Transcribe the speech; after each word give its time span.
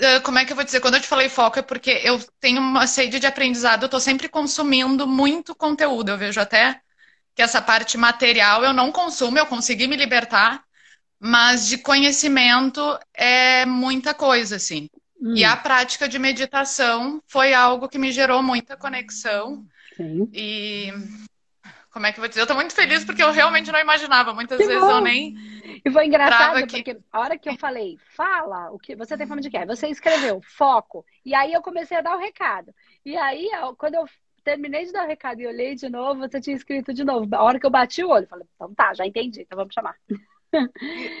ah, 0.00 0.20
como 0.20 0.38
é 0.38 0.44
que 0.44 0.52
eu 0.52 0.56
vou 0.56 0.64
dizer? 0.64 0.80
Quando 0.80 0.94
eu 0.94 1.00
te 1.00 1.06
falei 1.06 1.28
foco, 1.28 1.58
é 1.58 1.62
porque 1.62 1.90
eu 2.04 2.18
tenho 2.40 2.60
uma 2.60 2.86
sede 2.86 3.18
de 3.18 3.26
aprendizado, 3.26 3.82
eu 3.82 3.86
estou 3.86 4.00
sempre 4.00 4.28
consumindo 4.28 5.06
muito 5.06 5.54
conteúdo. 5.54 6.10
Eu 6.10 6.18
vejo 6.18 6.40
até 6.40 6.80
que 7.34 7.42
essa 7.42 7.62
parte 7.62 7.96
material 7.96 8.64
eu 8.64 8.72
não 8.72 8.90
consumo, 8.90 9.38
eu 9.38 9.46
consegui 9.46 9.86
me 9.86 9.96
libertar, 9.96 10.64
mas 11.20 11.66
de 11.68 11.78
conhecimento 11.78 12.80
é 13.14 13.64
muita 13.64 14.14
coisa, 14.14 14.56
assim. 14.56 14.88
Hum. 15.20 15.34
E 15.34 15.44
a 15.44 15.56
prática 15.56 16.08
de 16.08 16.18
meditação 16.18 17.22
foi 17.26 17.52
algo 17.52 17.88
que 17.88 17.98
me 17.98 18.12
gerou 18.12 18.42
muita 18.42 18.76
conexão. 18.76 19.64
Sim. 19.96 20.28
E 20.32 20.92
como 21.90 22.06
é 22.06 22.12
que 22.12 22.18
eu 22.18 22.22
vou 22.22 22.28
dizer? 22.28 22.40
Eu 22.40 22.46
tô 22.46 22.54
muito 22.54 22.74
feliz 22.74 23.04
porque 23.04 23.22
eu 23.22 23.32
realmente 23.32 23.72
não 23.72 23.78
imaginava. 23.78 24.34
Muitas 24.34 24.58
que 24.58 24.66
vezes 24.66 24.82
bom. 24.82 24.90
eu 24.90 25.00
nem. 25.00 25.34
E 25.84 25.90
foi 25.90 26.06
engraçado 26.06 26.60
porque 26.60 26.98
a 27.12 27.20
hora 27.20 27.38
que 27.38 27.48
eu 27.48 27.56
falei, 27.56 27.98
fala 28.16 28.70
o 28.70 28.78
que 28.78 28.94
você 28.94 29.16
tem 29.16 29.26
fome 29.26 29.40
de 29.40 29.50
quê? 29.50 29.64
Você 29.66 29.88
escreveu 29.88 30.40
foco. 30.42 31.04
E 31.24 31.34
aí 31.34 31.52
eu 31.52 31.62
comecei 31.62 31.96
a 31.96 32.02
dar 32.02 32.16
o 32.16 32.20
recado. 32.20 32.74
E 33.04 33.16
aí, 33.16 33.48
quando 33.78 33.94
eu 33.94 34.04
terminei 34.44 34.84
de 34.84 34.92
dar 34.92 35.04
o 35.04 35.08
recado 35.08 35.40
e 35.40 35.46
olhei 35.46 35.74
de 35.74 35.88
novo, 35.88 36.20
você 36.20 36.40
tinha 36.40 36.56
escrito 36.56 36.92
de 36.92 37.04
novo. 37.04 37.28
A 37.34 37.42
hora 37.42 37.58
que 37.58 37.66
eu 37.66 37.70
bati 37.70 38.02
o 38.04 38.10
olho, 38.10 38.24
eu 38.24 38.28
falei, 38.28 38.46
então 38.54 38.74
tá, 38.74 38.94
já 38.94 39.06
entendi, 39.06 39.42
então 39.42 39.56
vamos 39.56 39.74
chamar. 39.74 39.96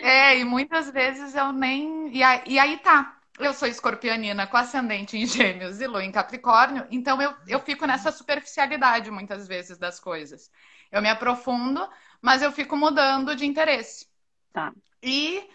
É, 0.02 0.38
e 0.38 0.44
muitas 0.44 0.90
vezes 0.90 1.34
eu 1.34 1.52
nem. 1.52 2.08
E 2.16 2.22
aí, 2.22 2.42
e 2.46 2.58
aí 2.58 2.78
tá. 2.78 3.17
Eu 3.38 3.54
sou 3.54 3.68
escorpionina 3.68 4.46
com 4.46 4.56
ascendente 4.56 5.16
em 5.16 5.26
gêmeos 5.26 5.80
e 5.80 5.86
lua 5.86 6.04
em 6.04 6.12
capricórnio, 6.12 6.86
então 6.90 7.20
eu, 7.20 7.34
eu 7.46 7.60
fico 7.60 7.86
nessa 7.86 8.10
superficialidade 8.10 9.10
muitas 9.10 9.46
vezes 9.46 9.78
das 9.78 10.00
coisas. 10.00 10.50
Eu 10.90 11.02
me 11.02 11.08
aprofundo, 11.08 11.88
mas 12.20 12.42
eu 12.42 12.50
fico 12.50 12.76
mudando 12.76 13.36
de 13.36 13.46
interesse. 13.46 14.06
Tá. 14.52 14.72
E 15.02 15.48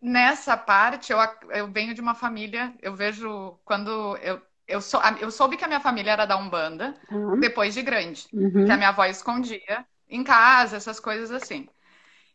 nessa 0.00 0.56
parte, 0.56 1.12
eu, 1.12 1.18
eu 1.50 1.70
venho 1.70 1.94
de 1.94 2.00
uma 2.00 2.14
família, 2.14 2.74
eu 2.82 2.94
vejo 2.94 3.58
quando 3.64 4.16
eu, 4.18 4.40
eu, 4.66 4.80
sou, 4.80 5.00
eu 5.20 5.30
soube 5.30 5.56
que 5.56 5.64
a 5.64 5.68
minha 5.68 5.80
família 5.80 6.10
era 6.10 6.26
da 6.26 6.36
Umbanda 6.36 6.94
uhum. 7.10 7.38
depois 7.38 7.72
de 7.74 7.82
grande, 7.82 8.26
uhum. 8.32 8.66
que 8.66 8.72
a 8.72 8.76
minha 8.76 8.88
avó 8.88 9.04
escondia 9.04 9.86
em 10.08 10.22
casa, 10.24 10.76
essas 10.76 10.98
coisas 10.98 11.30
assim. 11.30 11.68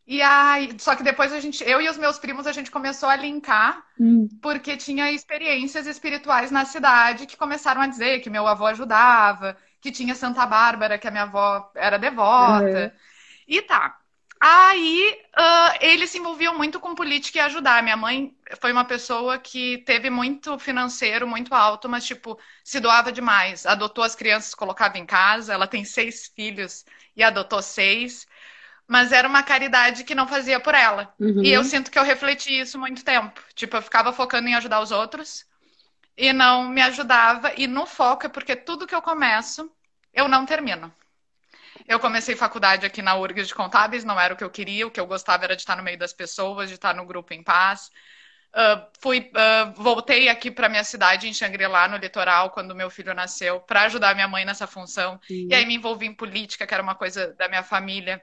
E 0.07 0.21
aí, 0.21 0.73
só 0.79 0.95
que 0.95 1.03
depois 1.03 1.33
a 1.33 1.39
gente, 1.41 1.61
eu 1.65 1.81
e 1.81 1.89
os 1.89 1.97
meus 1.97 2.17
primos, 2.17 2.47
a 2.47 2.53
gente 2.53 2.71
começou 2.71 3.09
a 3.09 3.15
linkar, 3.17 3.83
hum. 3.99 4.29
porque 4.41 4.77
tinha 4.77 5.11
experiências 5.11 5.85
espirituais 5.85 6.49
na 6.49 6.63
cidade 6.63 7.25
que 7.25 7.35
começaram 7.35 7.81
a 7.81 7.87
dizer 7.87 8.21
que 8.21 8.29
meu 8.29 8.47
avô 8.47 8.67
ajudava, 8.67 9.57
que 9.81 9.91
tinha 9.91 10.15
Santa 10.15 10.45
Bárbara, 10.45 10.97
que 10.97 11.09
a 11.09 11.11
minha 11.11 11.23
avó 11.23 11.69
era 11.75 11.99
devota. 11.99 12.85
Uhum. 12.85 12.99
E 13.49 13.61
tá. 13.61 13.97
Aí 14.39 15.19
uh, 15.37 15.77
eles 15.81 16.11
se 16.11 16.19
envolviam 16.19 16.55
muito 16.55 16.79
com 16.79 16.95
política 16.95 17.39
e 17.39 17.41
ajudar. 17.41 17.83
Minha 17.83 17.97
mãe 17.97 18.33
foi 18.61 18.71
uma 18.71 18.85
pessoa 18.85 19.37
que 19.37 19.79
teve 19.79 20.09
muito 20.09 20.57
financeiro, 20.57 21.27
muito 21.27 21.53
alto, 21.53 21.89
mas, 21.89 22.05
tipo, 22.05 22.39
se 22.63 22.79
doava 22.79 23.11
demais. 23.11 23.65
Adotou 23.65 24.03
as 24.03 24.15
crianças, 24.15 24.55
colocava 24.55 24.97
em 24.97 25.05
casa. 25.05 25.53
Ela 25.53 25.67
tem 25.67 25.83
seis 25.83 26.27
filhos 26.27 26.85
e 27.15 27.23
adotou 27.23 27.61
seis 27.61 28.27
mas 28.87 29.11
era 29.11 29.27
uma 29.27 29.43
caridade 29.43 30.05
que 30.05 30.15
não 30.15 30.27
fazia 30.27 30.59
por 30.59 30.73
ela. 30.73 31.13
Uhum. 31.19 31.43
E 31.43 31.51
eu 31.51 31.63
sinto 31.63 31.91
que 31.91 31.99
eu 31.99 32.03
refleti 32.03 32.57
isso 32.57 32.79
muito 32.79 33.03
tempo. 33.03 33.41
Tipo, 33.53 33.75
eu 33.77 33.81
ficava 33.81 34.13
focando 34.13 34.47
em 34.47 34.55
ajudar 34.55 34.79
os 34.79 34.91
outros 34.91 35.45
e 36.17 36.31
não 36.31 36.69
me 36.69 36.81
ajudava. 36.81 37.51
E 37.57 37.67
no 37.67 37.85
foco 37.85 38.25
é 38.25 38.29
porque 38.29 38.55
tudo 38.55 38.87
que 38.87 38.95
eu 38.95 39.01
começo, 39.01 39.69
eu 40.13 40.29
não 40.29 40.45
termino. 40.45 40.91
Eu 41.85 41.99
comecei 41.99 42.35
faculdade 42.35 42.85
aqui 42.85 43.01
na 43.01 43.15
URGS 43.15 43.49
de 43.49 43.55
Contábeis, 43.55 44.05
não 44.05 44.19
era 44.19 44.33
o 44.33 44.37
que 44.37 44.43
eu 44.43 44.49
queria, 44.49 44.87
o 44.87 44.91
que 44.91 44.99
eu 44.99 45.05
gostava 45.05 45.43
era 45.43 45.55
de 45.55 45.61
estar 45.61 45.75
no 45.75 45.83
meio 45.83 45.97
das 45.97 46.13
pessoas, 46.13 46.69
de 46.69 46.75
estar 46.75 46.95
no 46.95 47.05
grupo 47.05 47.33
em 47.33 47.43
paz. 47.43 47.91
Uh, 48.55 48.87
fui, 48.99 49.19
uh, 49.19 49.73
voltei 49.75 50.29
aqui 50.29 50.49
para 50.49 50.69
minha 50.69 50.83
cidade 50.83 51.27
em 51.27 51.33
Xangri-Lá, 51.33 51.87
no 51.87 51.97
litoral, 51.97 52.49
quando 52.51 52.73
meu 52.73 52.89
filho 52.89 53.13
nasceu, 53.13 53.59
para 53.59 53.83
ajudar 53.83 54.15
minha 54.15 54.27
mãe 54.27 54.45
nessa 54.45 54.65
função. 54.65 55.19
Uhum. 55.29 55.47
E 55.49 55.53
aí 55.53 55.65
me 55.65 55.75
envolvi 55.75 56.07
em 56.07 56.13
política, 56.13 56.65
que 56.65 56.73
era 56.73 56.81
uma 56.81 56.95
coisa 56.95 57.33
da 57.35 57.47
minha 57.47 57.63
família 57.63 58.21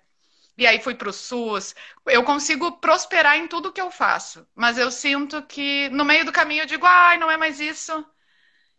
e 0.56 0.66
aí 0.66 0.80
fui 0.80 0.94
para 0.94 1.08
o 1.08 1.12
SUS. 1.12 1.74
Eu 2.06 2.24
consigo 2.24 2.72
prosperar 2.78 3.36
em 3.36 3.48
tudo 3.48 3.72
que 3.72 3.80
eu 3.80 3.90
faço, 3.90 4.46
mas 4.54 4.78
eu 4.78 4.90
sinto 4.90 5.42
que 5.42 5.88
no 5.90 6.04
meio 6.04 6.24
do 6.24 6.32
caminho 6.32 6.62
eu 6.62 6.66
digo, 6.66 6.86
ai, 6.86 7.18
não 7.18 7.30
é 7.30 7.36
mais 7.36 7.60
isso, 7.60 8.04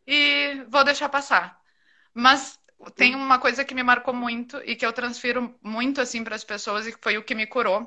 e 0.08 0.64
vou 0.69 0.84
deixar 0.84 1.09
passar. 1.09 1.59
Mas 2.14 2.59
tem 2.96 3.16
uma 3.16 3.40
coisa 3.40 3.66
que 3.66 3.75
me 3.75 3.84
marcou 3.84 4.14
muito 4.14 4.58
e 4.66 4.75
que 4.75 4.85
eu 4.85 4.94
transfiro 4.94 5.58
muito 5.62 6.02
assim 6.02 6.24
para 6.24 6.35
as 6.35 6.44
pessoas 6.44 6.88
e 6.88 6.91
que 6.94 7.00
foi 7.02 7.18
o 7.18 7.24
que 7.24 7.35
me 7.35 7.47
curou. 7.47 7.81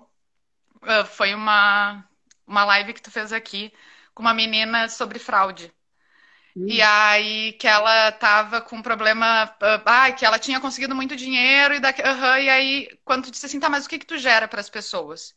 Uh, 0.82 1.04
foi 1.06 1.34
uma, 1.34 2.04
uma 2.46 2.64
live 2.64 2.94
que 2.94 3.02
tu 3.02 3.10
fez 3.10 3.32
aqui 3.32 3.72
com 4.14 4.22
uma 4.22 4.34
menina 4.34 4.88
sobre 4.88 5.18
fraude. 5.18 5.72
E 6.66 6.80
hum. 6.80 6.86
aí 6.86 7.52
que 7.52 7.66
ela 7.66 8.12
tava 8.12 8.60
com 8.60 8.76
um 8.76 8.82
problema, 8.82 9.54
ah, 9.86 10.12
que 10.12 10.24
ela 10.24 10.38
tinha 10.38 10.60
conseguido 10.60 10.94
muito 10.94 11.16
dinheiro 11.16 11.74
e, 11.74 11.80
da, 11.80 11.90
uhum, 11.90 12.36
e 12.38 12.48
aí 12.48 12.98
quando 13.04 13.24
tu 13.24 13.30
disse 13.30 13.46
assim, 13.46 13.60
tá, 13.60 13.68
mas 13.68 13.86
o 13.86 13.88
que 13.88 13.98
que 13.98 14.06
tu 14.06 14.18
gera 14.18 14.48
para 14.48 14.60
as 14.60 14.68
pessoas? 14.70 15.34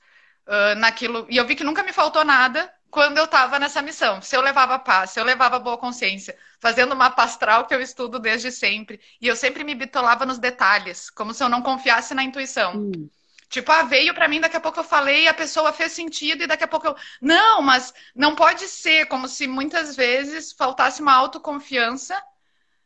Uh, 0.48 0.76
naquilo, 0.78 1.26
e 1.30 1.38
eu 1.38 1.46
vi 1.46 1.56
que 1.56 1.64
nunca 1.64 1.84
me 1.84 1.94
faltou 1.94 2.26
nada 2.26 2.72
quando 2.90 3.18
eu 3.18 3.26
estava 3.26 3.60
nessa 3.60 3.82
missão. 3.82 4.22
Se 4.22 4.36
eu 4.36 4.42
levava 4.42 4.78
paz, 4.80 5.12
se 5.12 5.20
eu 5.20 5.24
levava 5.24 5.60
boa 5.60 5.78
consciência, 5.78 6.38
fazendo 6.60 6.94
uma 6.94 7.10
pastral 7.10 7.66
que 7.66 7.74
eu 7.74 7.82
estudo 7.82 8.20
desde 8.20 8.52
sempre, 8.52 9.00
e 9.22 9.28
eu 9.28 9.36
sempre 9.36 9.64
me 9.64 9.74
bitolava 9.74 10.26
nos 10.26 10.40
detalhes, 10.40 11.10
como 11.10 11.34
se 11.34 11.44
eu 11.44 11.50
não 11.50 11.62
confiasse 11.62 12.14
na 12.14 12.24
intuição. 12.24 12.76
Hum. 12.76 13.10
Tipo, 13.52 13.70
ah, 13.70 13.84
veio 13.84 14.14
para 14.14 14.30
mim, 14.30 14.40
daqui 14.40 14.56
a 14.56 14.62
pouco 14.62 14.80
eu 14.80 14.84
falei, 14.84 15.28
a 15.28 15.34
pessoa 15.34 15.74
fez 15.74 15.92
sentido 15.92 16.42
e 16.42 16.48
daqui 16.48 16.64
a 16.64 16.68
pouco 16.70 16.88
eu. 16.88 16.96
Não, 17.22 17.62
mas 17.62 17.94
não 18.16 18.34
pode 18.34 18.66
ser 18.70 19.08
como 19.08 19.28
se 19.28 19.46
muitas 19.46 19.94
vezes 19.94 20.54
faltasse 20.54 21.02
uma 21.02 21.14
autoconfiança 21.14 22.18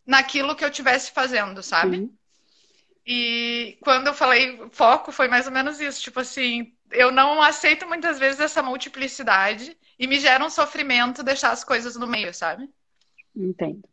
naquilo 0.04 0.56
que 0.56 0.66
eu 0.66 0.70
estivesse 0.70 1.12
fazendo, 1.12 1.62
sabe? 1.62 1.98
Uhum. 1.98 2.14
E 3.06 3.78
quando 3.81 4.08
eu 4.08 4.14
falei 4.16 4.59
foco, 4.72 5.12
foi 5.12 5.28
mais 5.28 5.46
ou 5.46 5.54
menos 5.54 5.80
isso. 5.80 6.02
Tipo 6.02 6.22
assim, 6.22 6.74
eu 6.92 7.12
não 7.12 7.44
aceito 7.44 7.88
muitas 7.88 8.18
vezes 8.18 8.40
essa 8.40 8.64
multiplicidade 8.64 9.78
e 10.00 10.08
me 10.08 10.20
gera 10.20 10.44
um 10.44 10.50
sofrimento 10.50 11.22
deixar 11.22 11.52
as 11.52 11.64
coisas 11.64 11.96
no 11.96 12.08
meio, 12.08 12.34
sabe? 12.34 12.68
Entendo. 13.36 13.88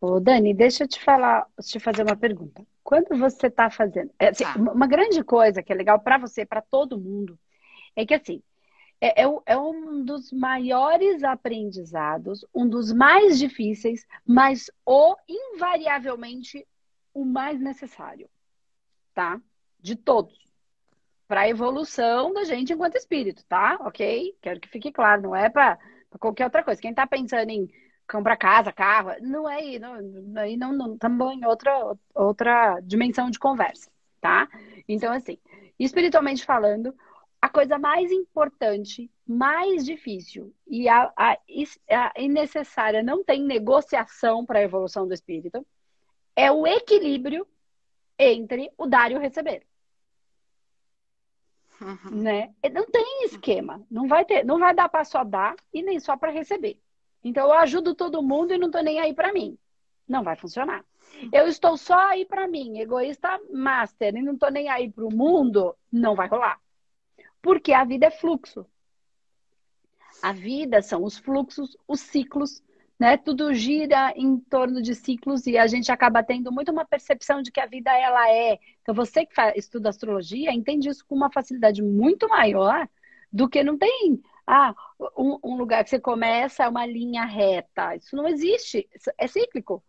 Ô, 0.00 0.18
Dani, 0.18 0.54
deixa 0.54 0.84
eu 0.84 0.88
te 0.88 1.04
falar, 1.04 1.46
te 1.62 1.78
fazer 1.78 2.02
uma 2.02 2.16
pergunta. 2.16 2.66
Quando 2.88 3.18
você 3.18 3.48
está 3.48 3.68
fazendo. 3.68 4.10
É, 4.18 4.28
assim, 4.28 4.44
tá. 4.44 4.56
Uma 4.56 4.86
grande 4.86 5.22
coisa 5.22 5.62
que 5.62 5.70
é 5.70 5.76
legal 5.76 6.00
para 6.00 6.16
você, 6.16 6.46
para 6.46 6.62
todo 6.62 6.98
mundo, 6.98 7.38
é 7.94 8.06
que 8.06 8.14
assim. 8.14 8.42
É, 8.98 9.24
é, 9.24 9.26
é, 9.44 9.58
um 9.58 10.02
dos 10.02 10.32
maiores 10.32 11.22
aprendizados, 11.22 12.46
um 12.52 12.66
dos 12.66 12.90
mais 12.90 13.38
difíceis, 13.38 14.06
mas 14.26 14.70
o 14.86 15.14
invariavelmente 15.28 16.66
o 17.12 17.26
mais 17.26 17.60
necessário, 17.60 18.26
tá? 19.12 19.38
De 19.78 19.94
todos. 19.94 20.34
Para 21.28 21.42
a 21.42 21.48
evolução 21.48 22.32
da 22.32 22.44
gente 22.44 22.72
enquanto 22.72 22.96
espírito, 22.96 23.44
tá? 23.46 23.76
Ok? 23.82 24.34
Quero 24.40 24.60
que 24.60 24.68
fique 24.68 24.90
claro, 24.90 25.20
não 25.20 25.36
é 25.36 25.50
para 25.50 25.78
qualquer 26.18 26.46
outra 26.46 26.64
coisa. 26.64 26.80
Quem 26.80 26.90
está 26.92 27.06
pensando 27.06 27.50
em 27.50 27.70
comprar 28.08 28.36
casa, 28.36 28.72
carro. 28.72 29.10
Não 29.20 29.48
é 29.48 29.56
aí, 29.56 29.78
não, 29.78 29.94
aí 30.36 30.56
não, 30.56 30.72
não 30.72 31.32
em 31.32 31.44
outra, 31.44 31.96
outra 32.14 32.80
dimensão 32.80 33.30
de 33.30 33.38
conversa, 33.38 33.90
tá? 34.20 34.48
Então, 34.88 35.12
assim, 35.12 35.38
espiritualmente 35.78 36.44
falando, 36.44 36.94
a 37.40 37.48
coisa 37.48 37.78
mais 37.78 38.10
importante, 38.10 39.10
mais 39.26 39.84
difícil 39.84 40.52
e 40.66 40.88
a, 40.88 41.12
a, 41.16 41.38
a 41.90 42.28
necessária, 42.28 43.02
não 43.02 43.22
tem 43.22 43.42
negociação 43.42 44.44
para 44.44 44.58
a 44.58 44.62
evolução 44.62 45.06
do 45.06 45.14
espírito, 45.14 45.64
é 46.34 46.50
o 46.50 46.66
equilíbrio 46.66 47.46
entre 48.18 48.72
o 48.76 48.86
dar 48.86 49.12
e 49.12 49.14
o 49.14 49.20
receber. 49.20 49.64
Uhum. 51.80 52.22
Né? 52.22 52.52
Não 52.72 52.86
tem 52.86 53.24
esquema, 53.24 53.86
não 53.88 54.08
vai 54.08 54.24
ter, 54.24 54.44
não 54.44 54.58
vai 54.58 54.74
dar 54.74 54.88
para 54.88 55.04
só 55.04 55.22
dar 55.22 55.54
e 55.72 55.80
nem 55.80 56.00
só 56.00 56.16
para 56.16 56.32
receber. 56.32 56.80
Então 57.22 57.46
eu 57.46 57.52
ajudo 57.52 57.94
todo 57.94 58.22
mundo 58.22 58.52
e 58.52 58.58
não 58.58 58.70
tô 58.70 58.80
nem 58.80 59.00
aí 59.00 59.14
para 59.14 59.32
mim. 59.32 59.58
Não 60.06 60.22
vai 60.22 60.36
funcionar. 60.36 60.84
Eu 61.32 61.46
estou 61.46 61.76
só 61.76 61.98
aí 62.08 62.24
para 62.24 62.46
mim, 62.46 62.78
egoísta 62.78 63.40
master, 63.52 64.14
e 64.16 64.22
não 64.22 64.36
tô 64.36 64.48
nem 64.48 64.68
aí 64.68 64.90
para 64.90 65.04
o 65.04 65.14
mundo, 65.14 65.74
não 65.92 66.14
vai 66.14 66.28
rolar. 66.28 66.60
Porque 67.42 67.72
a 67.72 67.84
vida 67.84 68.06
é 68.06 68.10
fluxo. 68.10 68.66
A 70.22 70.32
vida 70.32 70.82
são 70.82 71.04
os 71.04 71.18
fluxos, 71.18 71.76
os 71.86 72.00
ciclos, 72.00 72.62
né? 72.98 73.16
Tudo 73.16 73.54
gira 73.54 74.12
em 74.16 74.38
torno 74.38 74.82
de 74.82 74.94
ciclos 74.94 75.46
e 75.46 75.56
a 75.56 75.66
gente 75.66 75.92
acaba 75.92 76.22
tendo 76.22 76.50
muito 76.50 76.72
uma 76.72 76.84
percepção 76.84 77.42
de 77.42 77.52
que 77.52 77.60
a 77.60 77.66
vida 77.66 77.96
ela 77.96 78.30
é. 78.30 78.58
Então 78.82 78.94
você 78.94 79.24
que 79.24 79.40
estuda 79.56 79.88
astrologia 79.88 80.52
entende 80.52 80.88
isso 80.88 81.04
com 81.06 81.14
uma 81.14 81.30
facilidade 81.30 81.82
muito 81.82 82.28
maior 82.28 82.88
do 83.32 83.48
que 83.48 83.62
não 83.62 83.78
tem 83.78 84.20
ah, 84.50 84.74
um, 85.14 85.38
um, 85.44 85.56
lugar 85.56 85.84
que 85.84 85.90
você 85.90 86.00
começa 86.00 86.64
é 86.64 86.68
uma 86.68 86.86
linha 86.86 87.26
reta. 87.26 87.94
Isso 87.94 88.16
não 88.16 88.26
existe. 88.26 88.88
É 89.18 89.26
cíclico. 89.26 89.84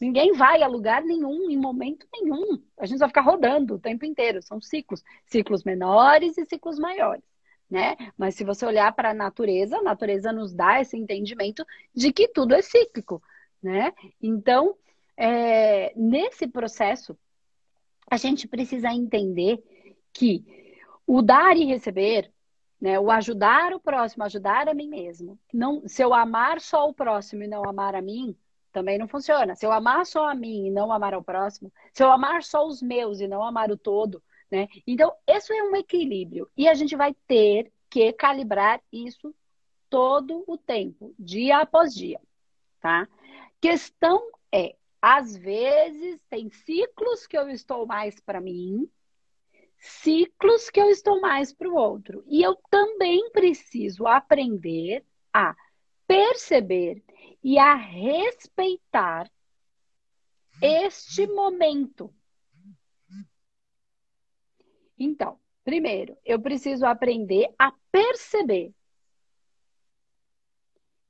Ninguém 0.00 0.32
vai 0.34 0.62
a 0.62 0.68
lugar 0.68 1.02
nenhum, 1.02 1.50
em 1.50 1.56
momento 1.56 2.06
nenhum. 2.12 2.62
A 2.78 2.86
gente 2.86 3.00
vai 3.00 3.08
ficar 3.08 3.22
rodando 3.22 3.74
o 3.74 3.78
tempo 3.80 4.04
inteiro. 4.04 4.40
São 4.40 4.60
ciclos. 4.60 5.02
Ciclos 5.26 5.64
menores 5.64 6.38
e 6.38 6.46
ciclos 6.46 6.78
maiores. 6.78 7.24
né? 7.68 7.96
Mas 8.16 8.36
se 8.36 8.44
você 8.44 8.64
olhar 8.64 8.92
para 8.94 9.10
a 9.10 9.14
natureza, 9.14 9.78
a 9.78 9.82
natureza 9.82 10.32
nos 10.32 10.54
dá 10.54 10.80
esse 10.80 10.96
entendimento 10.96 11.66
de 11.92 12.12
que 12.12 12.28
tudo 12.28 12.54
é 12.54 12.62
cíclico, 12.62 13.20
né? 13.60 13.92
Então, 14.22 14.76
é, 15.16 15.92
nesse 15.96 16.46
processo, 16.46 17.18
a 18.08 18.16
gente 18.16 18.46
precisa 18.46 18.92
entender 18.92 19.60
que 20.12 20.44
o 21.04 21.20
dar 21.20 21.56
e 21.56 21.64
receber, 21.64 22.30
né, 22.80 22.98
o 22.98 23.10
ajudar 23.10 23.72
o 23.72 23.80
próximo, 23.80 24.24
ajudar 24.24 24.68
a 24.68 24.74
mim 24.74 24.88
mesmo, 24.88 25.38
não, 25.52 25.86
se 25.86 26.02
eu 26.02 26.12
amar 26.12 26.60
só 26.60 26.88
o 26.88 26.94
próximo 26.94 27.42
e 27.42 27.48
não 27.48 27.64
amar 27.64 27.94
a 27.94 28.02
mim, 28.02 28.36
também 28.72 28.98
não 28.98 29.06
funciona. 29.06 29.54
Se 29.54 29.64
eu 29.64 29.72
amar 29.72 30.04
só 30.04 30.28
a 30.28 30.34
mim 30.34 30.66
e 30.66 30.70
não 30.70 30.92
amar 30.92 31.14
ao 31.14 31.22
próximo, 31.22 31.72
se 31.92 32.02
eu 32.02 32.10
amar 32.10 32.42
só 32.42 32.66
os 32.66 32.82
meus 32.82 33.20
e 33.20 33.28
não 33.28 33.42
amar 33.42 33.70
o 33.70 33.76
todo, 33.76 34.22
né? 34.50 34.68
Então, 34.86 35.12
isso 35.28 35.52
é 35.52 35.62
um 35.62 35.76
equilíbrio. 35.76 36.50
E 36.56 36.68
a 36.68 36.74
gente 36.74 36.96
vai 36.96 37.14
ter 37.26 37.72
que 37.88 38.12
calibrar 38.12 38.80
isso 38.92 39.34
todo 39.88 40.42
o 40.46 40.58
tempo, 40.58 41.14
dia 41.16 41.58
após 41.58 41.94
dia, 41.94 42.20
tá? 42.80 43.08
Questão 43.60 44.20
é, 44.52 44.74
às 45.00 45.36
vezes 45.36 46.20
tem 46.28 46.50
ciclos 46.50 47.26
que 47.26 47.38
eu 47.38 47.48
estou 47.48 47.86
mais 47.86 48.18
para 48.18 48.40
mim, 48.40 48.90
ciclos 49.84 50.70
que 50.70 50.80
eu 50.80 50.88
estou 50.88 51.20
mais 51.20 51.52
para 51.52 51.68
o 51.68 51.76
outro. 51.76 52.24
E 52.26 52.42
eu 52.42 52.56
também 52.70 53.30
preciso 53.30 54.06
aprender 54.06 55.04
a 55.32 55.54
perceber 56.06 57.02
e 57.42 57.58
a 57.58 57.74
respeitar 57.74 59.30
este 60.62 61.26
momento. 61.26 62.12
Então, 64.98 65.38
primeiro, 65.62 66.16
eu 66.24 66.40
preciso 66.40 66.86
aprender 66.86 67.52
a 67.58 67.70
perceber. 67.92 68.72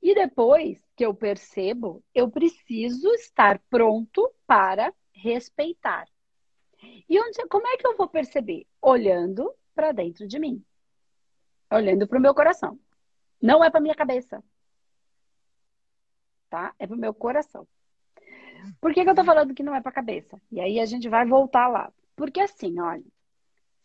E 0.01 0.13
depois 0.13 0.85
que 0.97 1.05
eu 1.05 1.13
percebo, 1.13 2.03
eu 2.13 2.29
preciso 2.29 3.09
estar 3.13 3.59
pronto 3.69 4.29
para 4.45 4.93
respeitar. 5.13 6.07
E 7.07 7.19
onde, 7.19 7.47
como 7.47 7.67
é 7.67 7.77
que 7.77 7.87
eu 7.87 7.95
vou 7.95 8.07
perceber? 8.07 8.65
Olhando 8.81 9.53
para 9.73 9.91
dentro 9.91 10.27
de 10.27 10.39
mim. 10.39 10.63
Olhando 11.71 12.07
para 12.07 12.17
o 12.17 12.21
meu 12.21 12.33
coração. 12.33 12.79
Não 13.41 13.63
é 13.63 13.69
para 13.69 13.81
minha 13.81 13.95
cabeça 13.95 14.43
tá? 16.55 16.73
É 16.79 16.87
pro 16.87 16.95
meu 16.95 17.13
coração. 17.13 17.67
Por 18.79 18.93
que, 18.93 19.03
que 19.03 19.09
eu 19.09 19.15
tô 19.15 19.25
falando 19.25 19.53
que 19.53 19.61
não 19.61 19.75
é 19.75 19.81
pra 19.81 19.91
cabeça? 19.91 20.41
E 20.49 20.61
aí 20.61 20.79
a 20.79 20.85
gente 20.85 21.09
vai 21.09 21.25
voltar 21.25 21.67
lá. 21.67 21.91
Porque 22.15 22.39
assim, 22.39 22.79
olha, 22.79 23.03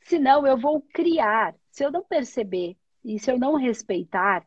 senão 0.02 0.47
eu 0.47 0.56
vou 0.56 0.81
criar, 0.81 1.55
se 1.73 1.85
eu 1.85 1.91
não 1.91 2.05
perceber 2.05 2.76
e 3.05 3.19
se 3.19 3.29
eu 3.29 3.38
não 3.38 3.56
respeitar, 3.56 4.47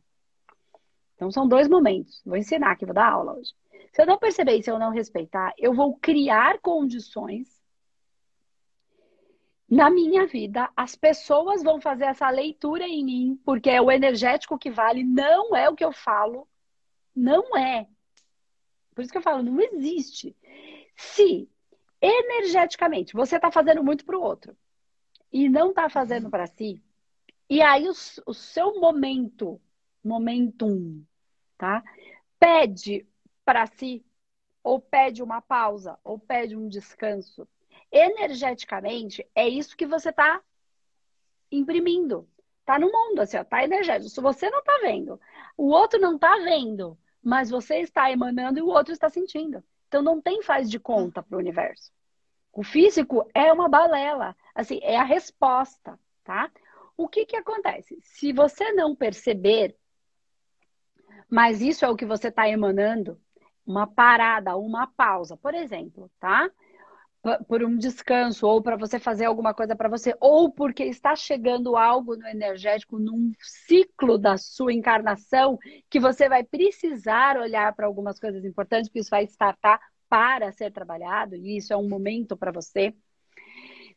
então 1.15 1.29
são 1.29 1.45
dois 1.45 1.67
momentos. 1.67 2.21
Vou 2.25 2.37
ensinar 2.37 2.71
aqui, 2.71 2.85
vou 2.85 2.95
dar 2.95 3.11
aula 3.11 3.33
hoje. 3.33 3.53
Se 3.91 4.01
eu 4.01 4.05
não 4.05 4.17
perceber 4.17 4.57
e 4.57 4.63
se 4.63 4.71
eu 4.71 4.79
não 4.79 4.89
respeitar, 4.89 5.53
eu 5.57 5.73
vou 5.73 5.97
criar 5.97 6.59
condições 6.59 7.52
na 9.73 9.89
minha 9.89 10.27
vida, 10.27 10.69
as 10.75 10.95
pessoas 10.95 11.63
vão 11.63 11.81
fazer 11.81 12.05
essa 12.05 12.29
leitura 12.29 12.87
em 12.87 13.03
mim, 13.03 13.41
porque 13.43 13.71
é 13.71 13.81
o 13.81 13.91
energético 13.91 14.57
que 14.57 14.69
vale, 14.69 15.03
não 15.03 15.55
é 15.55 15.67
o 15.67 15.75
que 15.75 15.83
eu 15.83 15.91
falo, 15.91 16.47
não 17.15 17.57
é. 17.57 17.87
Por 18.93 19.01
isso 19.01 19.11
que 19.11 19.17
eu 19.17 19.23
falo, 19.23 19.41
não 19.41 19.59
existe. 19.59 20.37
Se 20.95 21.49
energeticamente 21.99 23.13
você 23.13 23.37
está 23.37 23.51
fazendo 23.51 23.83
muito 23.83 24.05
para 24.05 24.15
o 24.17 24.21
outro 24.21 24.55
e 25.31 25.49
não 25.49 25.69
está 25.69 25.89
fazendo 25.89 26.29
para 26.29 26.45
si, 26.45 26.79
e 27.49 27.59
aí 27.59 27.89
o, 27.89 27.93
o 28.27 28.33
seu 28.33 28.79
momento, 28.79 29.59
momentum, 30.03 31.03
tá? 31.57 31.83
Pede 32.39 33.07
para 33.43 33.65
si, 33.65 34.05
ou 34.63 34.79
pede 34.79 35.23
uma 35.23 35.41
pausa, 35.41 35.97
ou 36.03 36.19
pede 36.19 36.55
um 36.55 36.67
descanso. 36.67 37.47
Energeticamente, 37.93 39.23
é 39.35 39.47
isso 39.47 39.77
que 39.77 39.85
você 39.85 40.09
está 40.09 40.41
imprimindo. 41.51 42.27
Tá 42.65 42.79
no 42.79 42.91
mundo, 42.91 43.19
assim, 43.19 43.37
ó, 43.37 43.43
tá 43.43 43.63
energético. 43.63 44.09
Se 44.09 44.19
você 44.19 44.49
não 44.49 44.63
tá 44.63 44.79
vendo, 44.81 45.21
o 45.55 45.69
outro 45.69 45.99
não 45.99 46.17
tá 46.17 46.35
vendo, 46.37 46.97
mas 47.21 47.51
você 47.51 47.81
está 47.81 48.11
emanando 48.11 48.57
e 48.57 48.63
o 48.63 48.67
outro 48.67 48.91
está 48.91 49.09
sentindo. 49.09 49.63
Então 49.87 50.01
não 50.01 50.19
tem 50.19 50.41
faz 50.41 50.71
de 50.71 50.79
conta 50.79 51.21
para 51.21 51.35
o 51.35 51.39
universo. 51.39 51.91
O 52.51 52.63
físico 52.63 53.29
é 53.31 53.53
uma 53.53 53.69
balela, 53.69 54.35
assim, 54.55 54.79
é 54.81 54.97
a 54.97 55.03
resposta, 55.03 55.99
tá? 56.23 56.51
O 56.97 57.07
que 57.07 57.27
que 57.27 57.35
acontece? 57.35 57.99
Se 58.01 58.33
você 58.33 58.71
não 58.71 58.95
perceber, 58.95 59.75
mas 61.29 61.61
isso 61.61 61.85
é 61.85 61.89
o 61.89 61.95
que 61.95 62.05
você 62.05 62.29
está 62.29 62.49
emanando, 62.49 63.19
uma 63.65 63.85
parada, 63.85 64.57
uma 64.57 64.87
pausa, 64.87 65.37
por 65.37 65.53
exemplo, 65.53 66.09
tá? 66.19 66.49
Por 67.47 67.63
um 67.63 67.77
descanso 67.77 68.45
ou 68.45 68.61
para 68.61 68.75
você 68.75 68.99
fazer 68.99 69.25
alguma 69.25 69.53
coisa 69.53 69.75
para 69.75 69.87
você 69.87 70.13
ou 70.19 70.51
porque 70.51 70.83
está 70.83 71.15
chegando 71.15 71.77
algo 71.77 72.17
no 72.17 72.27
energético 72.27 72.99
num 72.99 73.31
ciclo 73.39 74.17
da 74.17 74.37
sua 74.37 74.73
encarnação 74.73 75.57
que 75.89 76.01
você 76.01 76.27
vai 76.27 76.43
precisar 76.43 77.37
olhar 77.37 77.73
para 77.73 77.87
algumas 77.87 78.19
coisas 78.19 78.43
importantes 78.43 78.91
que 78.91 78.99
isso 78.99 79.09
vai 79.09 79.23
startar 79.23 79.79
para 80.09 80.51
ser 80.51 80.71
trabalhado 80.71 81.35
e 81.35 81.57
isso 81.57 81.71
é 81.71 81.77
um 81.77 81.87
momento 81.87 82.35
para 82.35 82.51
você. 82.51 82.93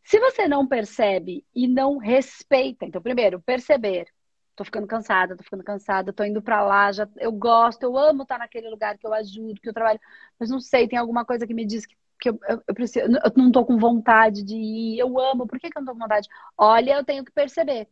Se 0.04 0.20
você 0.20 0.46
não 0.46 0.66
percebe 0.66 1.44
e 1.52 1.66
não 1.66 1.98
respeita, 1.98 2.86
então 2.86 3.02
primeiro, 3.02 3.42
perceber, 3.42 4.06
tô 4.54 4.64
ficando 4.64 4.86
cansada, 4.86 5.36
tô 5.36 5.42
ficando 5.42 5.64
cansada, 5.64 6.12
tô 6.12 6.22
indo 6.22 6.40
para 6.40 6.64
lá, 6.64 6.92
já 6.92 7.08
eu 7.16 7.32
gosto, 7.32 7.82
eu 7.82 7.98
amo 7.98 8.22
estar 8.22 8.38
naquele 8.38 8.70
lugar 8.70 8.96
que 8.96 9.04
eu 9.04 9.12
ajudo, 9.12 9.60
que 9.60 9.68
eu 9.68 9.74
trabalho, 9.74 9.98
mas 10.38 10.48
não 10.48 10.60
sei, 10.60 10.86
tem 10.86 10.96
alguma 10.96 11.24
coisa 11.24 11.44
que 11.44 11.52
me 11.52 11.66
diz 11.66 11.84
que 11.84 11.96
que 12.18 12.30
eu, 12.30 12.38
eu, 12.48 12.62
eu, 12.68 12.74
preciso, 12.74 13.06
eu 13.06 13.32
não 13.36 13.52
tô 13.52 13.64
com 13.64 13.78
vontade 13.78 14.42
de 14.42 14.56
ir, 14.56 14.98
eu 14.98 15.18
amo, 15.18 15.46
por 15.46 15.58
que, 15.58 15.70
que 15.70 15.78
eu 15.78 15.82
não 15.82 15.86
tô 15.86 15.92
com 15.92 16.04
vontade? 16.04 16.28
Olha, 16.56 16.94
eu 16.94 17.04
tenho 17.04 17.24
que 17.24 17.32
perceber. 17.32 17.88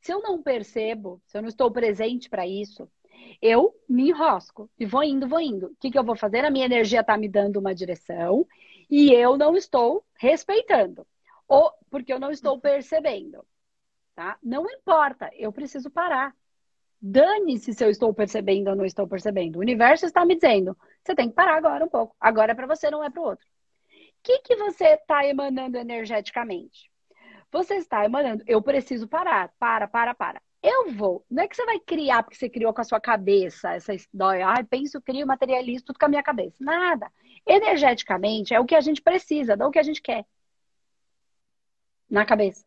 Se 0.00 0.12
eu 0.12 0.22
não 0.22 0.42
percebo, 0.42 1.20
se 1.26 1.36
eu 1.36 1.42
não 1.42 1.48
estou 1.48 1.70
presente 1.70 2.30
para 2.30 2.46
isso, 2.46 2.88
eu 3.40 3.74
me 3.88 4.10
enrosco 4.10 4.70
e 4.78 4.86
vou 4.86 5.02
indo, 5.02 5.28
vou 5.28 5.40
indo. 5.40 5.66
O 5.66 5.76
que, 5.80 5.90
que 5.90 5.98
eu 5.98 6.04
vou 6.04 6.16
fazer? 6.16 6.44
A 6.44 6.50
minha 6.50 6.66
energia 6.66 7.00
está 7.00 7.16
me 7.16 7.28
dando 7.28 7.58
uma 7.58 7.74
direção 7.74 8.46
e 8.90 9.12
eu 9.12 9.36
não 9.36 9.56
estou 9.56 10.04
respeitando. 10.14 11.06
Ou 11.48 11.72
porque 11.90 12.12
eu 12.12 12.20
não 12.20 12.30
estou 12.30 12.60
percebendo. 12.60 13.44
Tá? 14.14 14.38
Não 14.42 14.68
importa, 14.70 15.30
eu 15.34 15.52
preciso 15.52 15.90
parar. 15.90 16.34
Dane-se 17.00 17.74
se 17.74 17.84
eu 17.84 17.90
estou 17.90 18.12
percebendo 18.14 18.68
ou 18.70 18.76
não 18.76 18.84
estou 18.84 19.06
percebendo. 19.06 19.56
O 19.56 19.60
universo 19.60 20.06
está 20.06 20.24
me 20.24 20.34
dizendo: 20.34 20.76
você 21.06 21.14
tem 21.14 21.28
que 21.28 21.34
parar 21.34 21.56
agora 21.56 21.84
um 21.84 21.88
pouco. 21.88 22.14
Agora 22.20 22.52
é 22.52 22.54
para 22.54 22.66
você, 22.66 22.90
não 22.90 23.02
é 23.02 23.10
para 23.10 23.20
o 23.22 23.24
outro. 23.24 23.46
O 23.46 24.22
que, 24.22 24.40
que 24.40 24.56
você 24.56 24.94
está 24.94 25.24
emanando 25.26 25.78
energeticamente? 25.78 26.90
Você 27.52 27.76
está 27.76 28.04
emanando, 28.04 28.42
eu 28.46 28.60
preciso 28.60 29.06
parar. 29.08 29.52
Para, 29.58 29.86
para, 29.86 30.14
para. 30.14 30.42
Eu 30.62 30.90
vou. 30.92 31.24
Não 31.30 31.44
é 31.44 31.48
que 31.48 31.54
você 31.54 31.64
vai 31.64 31.78
criar 31.78 32.22
porque 32.22 32.36
você 32.36 32.50
criou 32.50 32.74
com 32.74 32.80
a 32.80 32.84
sua 32.84 33.00
cabeça 33.00 33.72
essa 33.74 33.94
história. 33.94 34.46
Ai, 34.48 34.64
penso, 34.64 35.00
crio, 35.00 35.26
materializo, 35.26 35.84
tudo 35.84 35.98
com 35.98 36.06
a 36.06 36.08
minha 36.08 36.22
cabeça. 36.22 36.56
Nada. 36.60 37.10
Energeticamente 37.46 38.52
é 38.52 38.58
o 38.58 38.64
que 38.64 38.74
a 38.74 38.80
gente 38.80 39.00
precisa, 39.00 39.54
não 39.56 39.68
o 39.68 39.70
que 39.70 39.78
a 39.78 39.82
gente 39.82 40.02
quer. 40.02 40.26
Na 42.10 42.26
cabeça. 42.26 42.64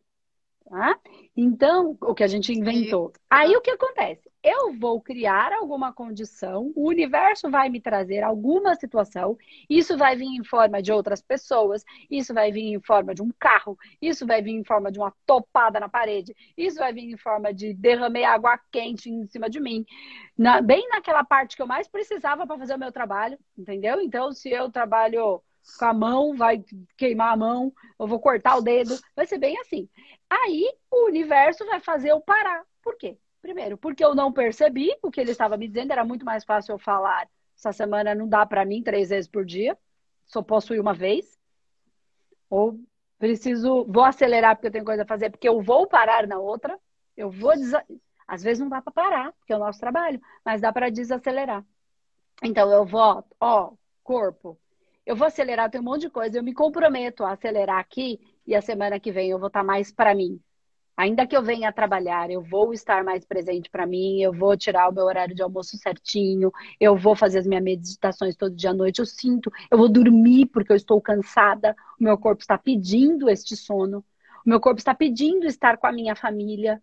Tá? 0.69 0.97
Então, 1.35 1.97
o 2.01 2.13
que 2.13 2.23
a 2.23 2.27
gente 2.27 2.53
inventou. 2.53 3.11
Aí 3.29 3.55
o 3.55 3.61
que 3.61 3.71
acontece? 3.71 4.28
Eu 4.41 4.73
vou 4.73 5.01
criar 5.01 5.51
alguma 5.51 5.91
condição, 5.91 6.71
o 6.73 6.87
universo 6.87 7.51
vai 7.51 7.67
me 7.67 7.81
trazer 7.81 8.23
alguma 8.23 8.73
situação, 8.75 9.37
isso 9.69 9.97
vai 9.97 10.15
vir 10.15 10.27
em 10.27 10.43
forma 10.45 10.81
de 10.81 10.93
outras 10.93 11.21
pessoas, 11.21 11.83
isso 12.09 12.33
vai 12.33 12.49
vir 12.49 12.73
em 12.73 12.79
forma 12.79 13.13
de 13.13 13.21
um 13.21 13.31
carro, 13.37 13.77
isso 14.01 14.25
vai 14.25 14.41
vir 14.41 14.51
em 14.51 14.63
forma 14.63 14.89
de 14.93 14.97
uma 14.97 15.13
topada 15.25 15.77
na 15.77 15.89
parede, 15.89 16.33
isso 16.55 16.77
vai 16.77 16.93
vir 16.93 17.11
em 17.11 17.17
forma 17.17 17.53
de 17.53 17.73
derramei 17.73 18.23
água 18.23 18.57
quente 18.71 19.09
em 19.09 19.27
cima 19.27 19.49
de 19.49 19.59
mim, 19.59 19.85
na, 20.37 20.61
bem 20.61 20.87
naquela 20.87 21.25
parte 21.25 21.57
que 21.57 21.61
eu 21.61 21.67
mais 21.67 21.89
precisava 21.89 22.47
para 22.47 22.57
fazer 22.57 22.75
o 22.75 22.79
meu 22.79 22.93
trabalho, 22.93 23.37
entendeu? 23.57 23.99
Então, 23.99 24.31
se 24.31 24.49
eu 24.49 24.71
trabalho 24.71 25.43
com 25.77 25.85
a 25.85 25.93
mão, 25.93 26.37
vai 26.37 26.63
queimar 26.97 27.33
a 27.33 27.37
mão, 27.37 27.73
eu 27.99 28.07
vou 28.07 28.21
cortar 28.21 28.55
o 28.55 28.61
dedo, 28.61 28.97
vai 29.13 29.25
ser 29.25 29.37
bem 29.37 29.59
assim. 29.59 29.89
Aí 30.29 30.65
o 30.89 31.07
universo 31.07 31.65
vai 31.65 31.81
fazer 31.81 32.11
eu 32.11 32.21
parar. 32.21 32.63
Por 32.81 32.95
quê? 32.97 33.17
Primeiro, 33.41 33.77
porque 33.77 34.03
eu 34.03 34.13
não 34.13 34.31
percebi 34.33 34.89
o 35.01 35.09
que 35.09 35.21
ele 35.21 35.31
estava 35.31 35.57
me 35.57 35.67
dizendo, 35.67 35.91
era 35.91 36.03
muito 36.03 36.25
mais 36.25 36.43
fácil 36.43 36.73
eu 36.73 36.79
falar. 36.79 37.29
Essa 37.57 37.71
semana 37.71 38.13
não 38.13 38.27
dá 38.27 38.45
para 38.45 38.65
mim 38.65 38.83
três 38.83 39.09
vezes 39.09 39.29
por 39.29 39.45
dia, 39.45 39.77
só 40.25 40.41
posso 40.41 40.73
ir 40.73 40.79
uma 40.79 40.93
vez. 40.93 41.37
Ou 42.49 42.79
preciso, 43.17 43.85
vou 43.85 44.03
acelerar 44.03 44.55
porque 44.55 44.67
eu 44.67 44.71
tenho 44.71 44.85
coisa 44.85 45.03
a 45.03 45.07
fazer, 45.07 45.29
porque 45.29 45.47
eu 45.47 45.61
vou 45.61 45.87
parar 45.87 46.27
na 46.27 46.39
outra. 46.39 46.79
Eu 47.15 47.29
vou 47.29 47.51
desa... 47.51 47.83
às 48.27 48.43
vezes 48.43 48.59
não 48.59 48.69
dá 48.69 48.81
para 48.81 48.91
parar, 48.93 49.33
porque 49.33 49.53
é 49.53 49.55
o 49.55 49.59
nosso 49.59 49.79
trabalho, 49.79 50.21
mas 50.43 50.61
dá 50.61 50.71
para 50.71 50.89
desacelerar. 50.89 51.65
Então 52.43 52.71
eu 52.71 52.85
vou, 52.85 53.23
ó, 53.39 53.73
corpo, 54.03 54.57
eu 55.05 55.15
vou 55.15 55.27
acelerar, 55.27 55.69
tem 55.69 55.81
um 55.81 55.83
monte 55.83 56.01
de 56.01 56.09
coisa, 56.09 56.37
eu 56.37 56.43
me 56.43 56.53
comprometo 56.53 57.23
a 57.23 57.31
acelerar 57.31 57.79
aqui 57.79 58.19
e 58.45 58.55
a 58.55 58.61
semana 58.61 58.99
que 58.99 59.11
vem 59.11 59.29
eu 59.31 59.39
vou 59.39 59.47
estar 59.47 59.61
tá 59.61 59.65
mais 59.65 59.91
para 59.91 60.15
mim. 60.15 60.41
Ainda 60.99 61.25
que 61.25 61.33
eu 61.33 61.41
venha 61.41 61.71
trabalhar, 61.71 62.29
eu 62.29 62.41
vou 62.41 62.73
estar 62.73 63.05
mais 63.05 63.23
presente 63.23 63.69
para 63.69 63.87
mim, 63.87 64.21
eu 64.21 64.33
vou 64.33 64.57
tirar 64.57 64.89
o 64.89 64.93
meu 64.93 65.05
horário 65.05 65.33
de 65.33 65.41
almoço 65.41 65.77
certinho, 65.77 66.51
eu 66.77 66.93
vou 66.97 67.15
fazer 67.15 67.39
as 67.39 67.47
minhas 67.47 67.63
meditações 67.63 68.35
todo 68.35 68.53
dia 68.53 68.71
à 68.71 68.73
noite, 68.73 68.99
eu 68.99 69.05
sinto, 69.05 69.49
eu 69.71 69.77
vou 69.77 69.87
dormir 69.87 70.47
porque 70.47 70.73
eu 70.73 70.75
estou 70.75 70.99
cansada, 70.99 71.73
o 71.97 72.03
meu 72.03 72.17
corpo 72.17 72.41
está 72.41 72.57
pedindo 72.57 73.29
este 73.29 73.55
sono, 73.55 73.99
o 74.45 74.49
meu 74.49 74.59
corpo 74.59 74.79
está 74.79 74.93
pedindo 74.93 75.45
estar 75.47 75.77
com 75.77 75.87
a 75.87 75.91
minha 75.93 76.17
família. 76.17 76.81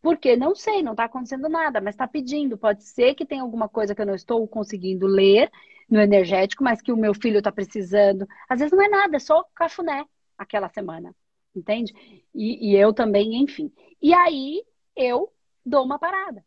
Porque 0.00 0.36
não 0.36 0.54
sei, 0.54 0.80
não 0.80 0.92
está 0.92 1.06
acontecendo 1.06 1.48
nada, 1.48 1.80
mas 1.80 1.96
está 1.96 2.06
pedindo. 2.06 2.56
Pode 2.56 2.84
ser 2.84 3.14
que 3.16 3.26
tenha 3.26 3.42
alguma 3.42 3.68
coisa 3.68 3.96
que 3.96 4.00
eu 4.00 4.06
não 4.06 4.14
estou 4.14 4.46
conseguindo 4.46 5.08
ler 5.08 5.50
no 5.90 6.00
energético, 6.00 6.62
mas 6.62 6.80
que 6.80 6.92
o 6.92 6.96
meu 6.96 7.12
filho 7.14 7.38
está 7.38 7.50
precisando. 7.50 8.28
Às 8.48 8.60
vezes 8.60 8.72
não 8.72 8.84
é 8.84 8.88
nada, 8.88 9.16
é 9.16 9.18
só 9.18 9.44
cafuné 9.56 10.04
aquela 10.38 10.68
semana 10.68 11.12
entende? 11.58 11.92
E, 12.34 12.70
e 12.70 12.76
eu 12.76 12.92
também, 12.92 13.36
enfim. 13.36 13.72
E 14.00 14.12
aí 14.14 14.64
eu 14.94 15.32
dou 15.64 15.84
uma 15.84 15.98
parada. 15.98 16.44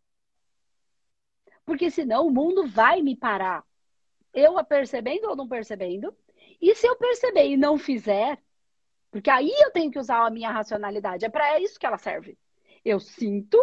Porque 1.66 1.92
senão 1.92 2.28
o 2.28 2.32
mundo 2.32 2.68
vai 2.68 3.01
me 3.01 3.16
parar. 3.16 3.63
Eu 4.34 4.58
a 4.58 4.63
percebendo 4.63 5.30
ou 5.30 5.36
não 5.36 5.48
percebendo. 5.48 6.16
E 6.62 6.74
se 6.75 6.88
eu 6.88 6.96
perceber 6.96 7.48
e 7.48 7.58
não 7.58 7.78
fizer, 7.78 8.42
porque 9.12 9.30
aí 9.30 9.50
eu 9.50 9.72
tenho 9.72 9.92
que 9.92 10.00
usar 10.00 10.25
a 10.25 10.30
minha 10.30 10.51
racionalidade. 10.51 11.25
É 11.25 11.30
para 11.30 11.60
isso 11.60 11.80
que 11.80 11.86
ela 11.86 11.98
serve. 11.98 12.38
Eu 12.84 13.00
sinto, 13.00 13.58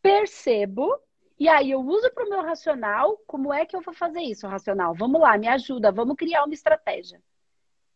percebo, 0.00 0.98
e 1.38 1.48
aí 1.48 1.70
eu 1.70 1.80
uso 1.80 2.10
para 2.12 2.24
o 2.24 2.28
meu 2.28 2.42
racional. 2.42 3.16
Como 3.26 3.52
é 3.52 3.64
que 3.64 3.76
eu 3.76 3.80
vou 3.80 3.94
fazer 3.94 4.20
isso, 4.20 4.46
racional? 4.46 4.94
Vamos 4.94 5.20
lá, 5.20 5.36
me 5.38 5.48
ajuda, 5.48 5.92
vamos 5.92 6.16
criar 6.16 6.44
uma 6.44 6.54
estratégia. 6.54 7.22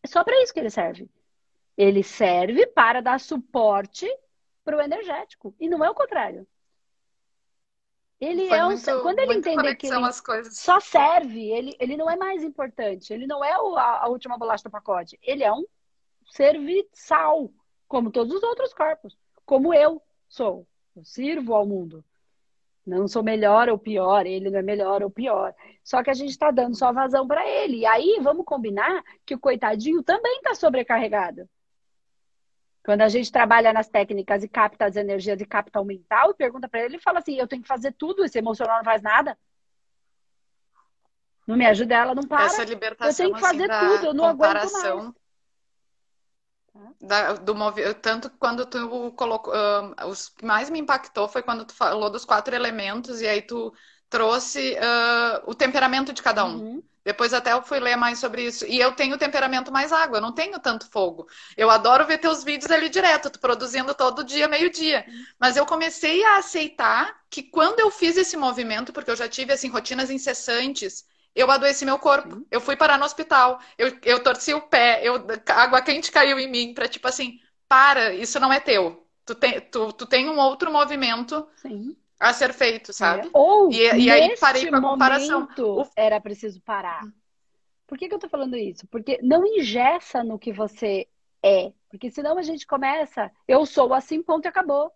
É 0.01 0.07
só 0.07 0.23
para 0.23 0.41
isso 0.41 0.53
que 0.53 0.59
ele 0.59 0.69
serve. 0.69 1.09
Ele 1.77 2.03
serve 2.03 2.67
para 2.67 3.01
dar 3.01 3.19
suporte 3.19 4.07
para 4.63 4.77
o 4.77 4.81
energético. 4.81 5.55
E 5.59 5.67
não 5.67 5.83
é 5.83 5.89
o 5.89 5.95
contrário. 5.95 6.47
Ele 8.19 8.47
Foi 8.47 8.57
é 8.57 8.65
um. 8.65 8.69
Muito, 8.69 9.01
quando 9.01 9.19
ele 9.19 9.33
entender 9.33 9.75
que 9.75 9.87
ele 9.87 9.95
só 10.51 10.79
serve, 10.79 11.51
ele, 11.51 11.75
ele 11.79 11.97
não 11.97 12.09
é 12.09 12.15
mais 12.15 12.43
importante. 12.43 13.11
Ele 13.11 13.27
não 13.27 13.43
é 13.43 13.57
o, 13.59 13.75
a, 13.75 14.03
a, 14.03 14.07
última 14.07 14.37
bolacha 14.37 14.63
do 14.63 14.71
pacote. 14.71 15.19
Ele 15.21 15.43
é 15.43 15.51
um 15.51 15.65
serviçal, 16.31 17.51
como 17.87 18.11
todos 18.11 18.33
os 18.33 18.43
outros 18.43 18.73
corpos. 18.73 19.17
Como 19.45 19.73
eu 19.73 20.01
sou. 20.29 20.65
Eu 20.95 21.03
sirvo 21.03 21.53
ao 21.53 21.65
mundo. 21.65 22.03
Não 22.85 23.07
sou 23.07 23.23
melhor 23.23 23.69
ou 23.69 23.77
pior, 23.77 24.25
ele 24.25 24.49
não 24.49 24.59
é 24.59 24.61
melhor 24.61 25.03
ou 25.03 25.09
pior. 25.09 25.53
Só 25.83 26.03
que 26.03 26.09
a 26.09 26.13
gente 26.13 26.31
está 26.31 26.51
dando 26.51 26.75
só 26.75 26.91
vazão 26.91 27.25
para 27.25 27.47
ele. 27.47 27.79
E 27.79 27.85
aí, 27.85 28.19
vamos 28.21 28.45
combinar 28.45 29.03
que 29.25 29.35
o 29.35 29.39
coitadinho 29.39 30.03
também 30.03 30.37
está 30.37 30.53
sobrecarregado. 30.53 31.49
Quando 32.83 33.01
a 33.01 33.07
gente 33.07 33.31
trabalha 33.31 33.71
nas 33.71 33.87
técnicas 33.87 34.43
e 34.43 34.47
capta 34.47 34.85
as 34.85 34.97
energias 34.97 35.39
e 35.39 35.45
capta 35.45 35.79
o 35.79 35.85
mental, 35.85 36.31
e 36.31 36.35
pergunta 36.35 36.67
para 36.67 36.81
ele, 36.81 36.95
ele 36.95 37.01
fala 37.01 37.19
assim: 37.19 37.35
eu 37.35 37.47
tenho 37.47 37.61
que 37.61 37.67
fazer 37.67 37.93
tudo, 37.93 38.25
esse 38.25 38.37
emocional 38.37 38.77
não 38.77 38.83
faz 38.83 39.01
nada. 39.01 39.37
Não 41.47 41.55
me 41.55 41.65
ajuda, 41.65 41.95
ela 41.95 42.15
não 42.15 42.23
para. 42.23 42.45
Essa 42.45 42.63
libertação, 42.63 43.09
eu 43.09 43.15
tenho 43.15 43.33
que 43.35 43.39
fazer 43.39 43.71
assim, 43.71 43.87
tudo, 43.87 44.05
eu 44.07 44.13
não 44.13 44.25
aguento 44.25 44.71
mais. 44.71 45.13
Da, 46.99 47.33
do 47.33 47.53
tanto 48.01 48.31
quando 48.31 48.65
tu 48.65 49.11
colocou 49.11 49.53
uh, 49.53 50.07
os 50.07 50.29
que 50.29 50.43
mais 50.43 50.69
me 50.69 50.79
impactou 50.79 51.27
foi 51.27 51.43
quando 51.43 51.65
tu 51.65 51.73
falou 51.73 52.09
dos 52.09 52.25
quatro 52.25 52.55
elementos 52.55 53.21
e 53.21 53.27
aí 53.27 53.43
tu 53.43 53.71
trouxe 54.09 54.73
uh, 54.73 55.43
o 55.45 55.53
temperamento 55.53 56.11
de 56.11 56.21
cada 56.21 56.43
um. 56.45 56.57
Uhum. 56.57 56.83
Depois 57.03 57.33
até 57.33 57.51
eu 57.51 57.61
fui 57.61 57.79
ler 57.79 57.95
mais 57.97 58.19
sobre 58.19 58.43
isso. 58.45 58.65
E 58.65 58.79
eu 58.79 58.93
tenho 58.93 59.17
temperamento 59.17 59.71
mais 59.71 59.91
água, 59.91 60.17
eu 60.17 60.21
não 60.21 60.31
tenho 60.33 60.59
tanto 60.59 60.89
fogo. 60.89 61.27
Eu 61.57 61.69
adoro 61.69 62.05
ver 62.05 62.17
teus 62.17 62.43
vídeos 62.43 62.71
ali 62.71 62.89
direto, 62.89 63.29
tu 63.29 63.39
produzindo 63.39 63.93
todo 63.93 64.23
dia, 64.23 64.47
meio-dia. 64.47 65.05
Mas 65.39 65.57
eu 65.57 65.65
comecei 65.65 66.23
a 66.23 66.37
aceitar 66.37 67.13
que 67.29 67.43
quando 67.43 67.79
eu 67.79 67.91
fiz 67.91 68.15
esse 68.15 68.37
movimento, 68.37 68.93
porque 68.93 69.11
eu 69.11 69.15
já 69.15 69.27
tive 69.27 69.51
assim 69.51 69.69
rotinas 69.69 70.09
incessantes, 70.09 71.05
eu 71.35 71.49
adoeci 71.51 71.83
meu 71.85 71.99
corpo. 71.99 72.45
Eu 72.49 72.61
fui 72.61 72.75
parar 72.75 72.97
no 72.97 73.05
hospital, 73.05 73.59
eu, 73.77 73.97
eu 74.03 74.23
torci 74.23 74.53
o 74.53 74.61
pé, 74.61 75.01
eu, 75.03 75.15
água 75.47 75.81
quente 75.81 76.11
caiu 76.11 76.39
em 76.39 76.49
mim, 76.49 76.73
para 76.73 76.87
tipo 76.87 77.07
assim, 77.07 77.39
para, 77.67 78.13
isso 78.13 78.39
não 78.39 78.53
é 78.53 78.59
teu. 78.59 79.05
Tu 79.25 79.35
tem, 79.35 79.61
tu, 79.61 79.91
tu 79.93 80.05
tem 80.05 80.29
um 80.29 80.37
outro 80.37 80.71
movimento 80.71 81.47
Sim 81.55 81.95
a 82.23 82.33
ser 82.33 82.53
feito, 82.53 82.93
sabe? 82.93 83.27
É. 83.27 83.29
Ou 83.33 83.71
e, 83.71 83.77
e 83.77 84.09
aí 84.09 84.37
parei 84.39 84.69
com 84.69 84.75
a 84.75 84.81
comparação. 84.81 85.47
Era 85.95 86.21
preciso 86.21 86.61
parar. 86.61 87.03
Por 87.85 87.97
que, 87.97 88.07
que 88.07 88.15
eu 88.15 88.19
tô 88.19 88.29
falando 88.29 88.55
isso? 88.55 88.87
Porque 88.87 89.19
não 89.21 89.45
ingessa 89.45 90.23
no 90.23 90.39
que 90.39 90.53
você 90.53 91.07
é. 91.43 91.73
Porque 91.89 92.09
senão 92.09 92.37
a 92.37 92.41
gente 92.41 92.65
começa, 92.65 93.29
eu 93.47 93.65
sou 93.65 93.93
assim, 93.93 94.23
ponto 94.23 94.45
e 94.45 94.47
acabou. 94.47 94.91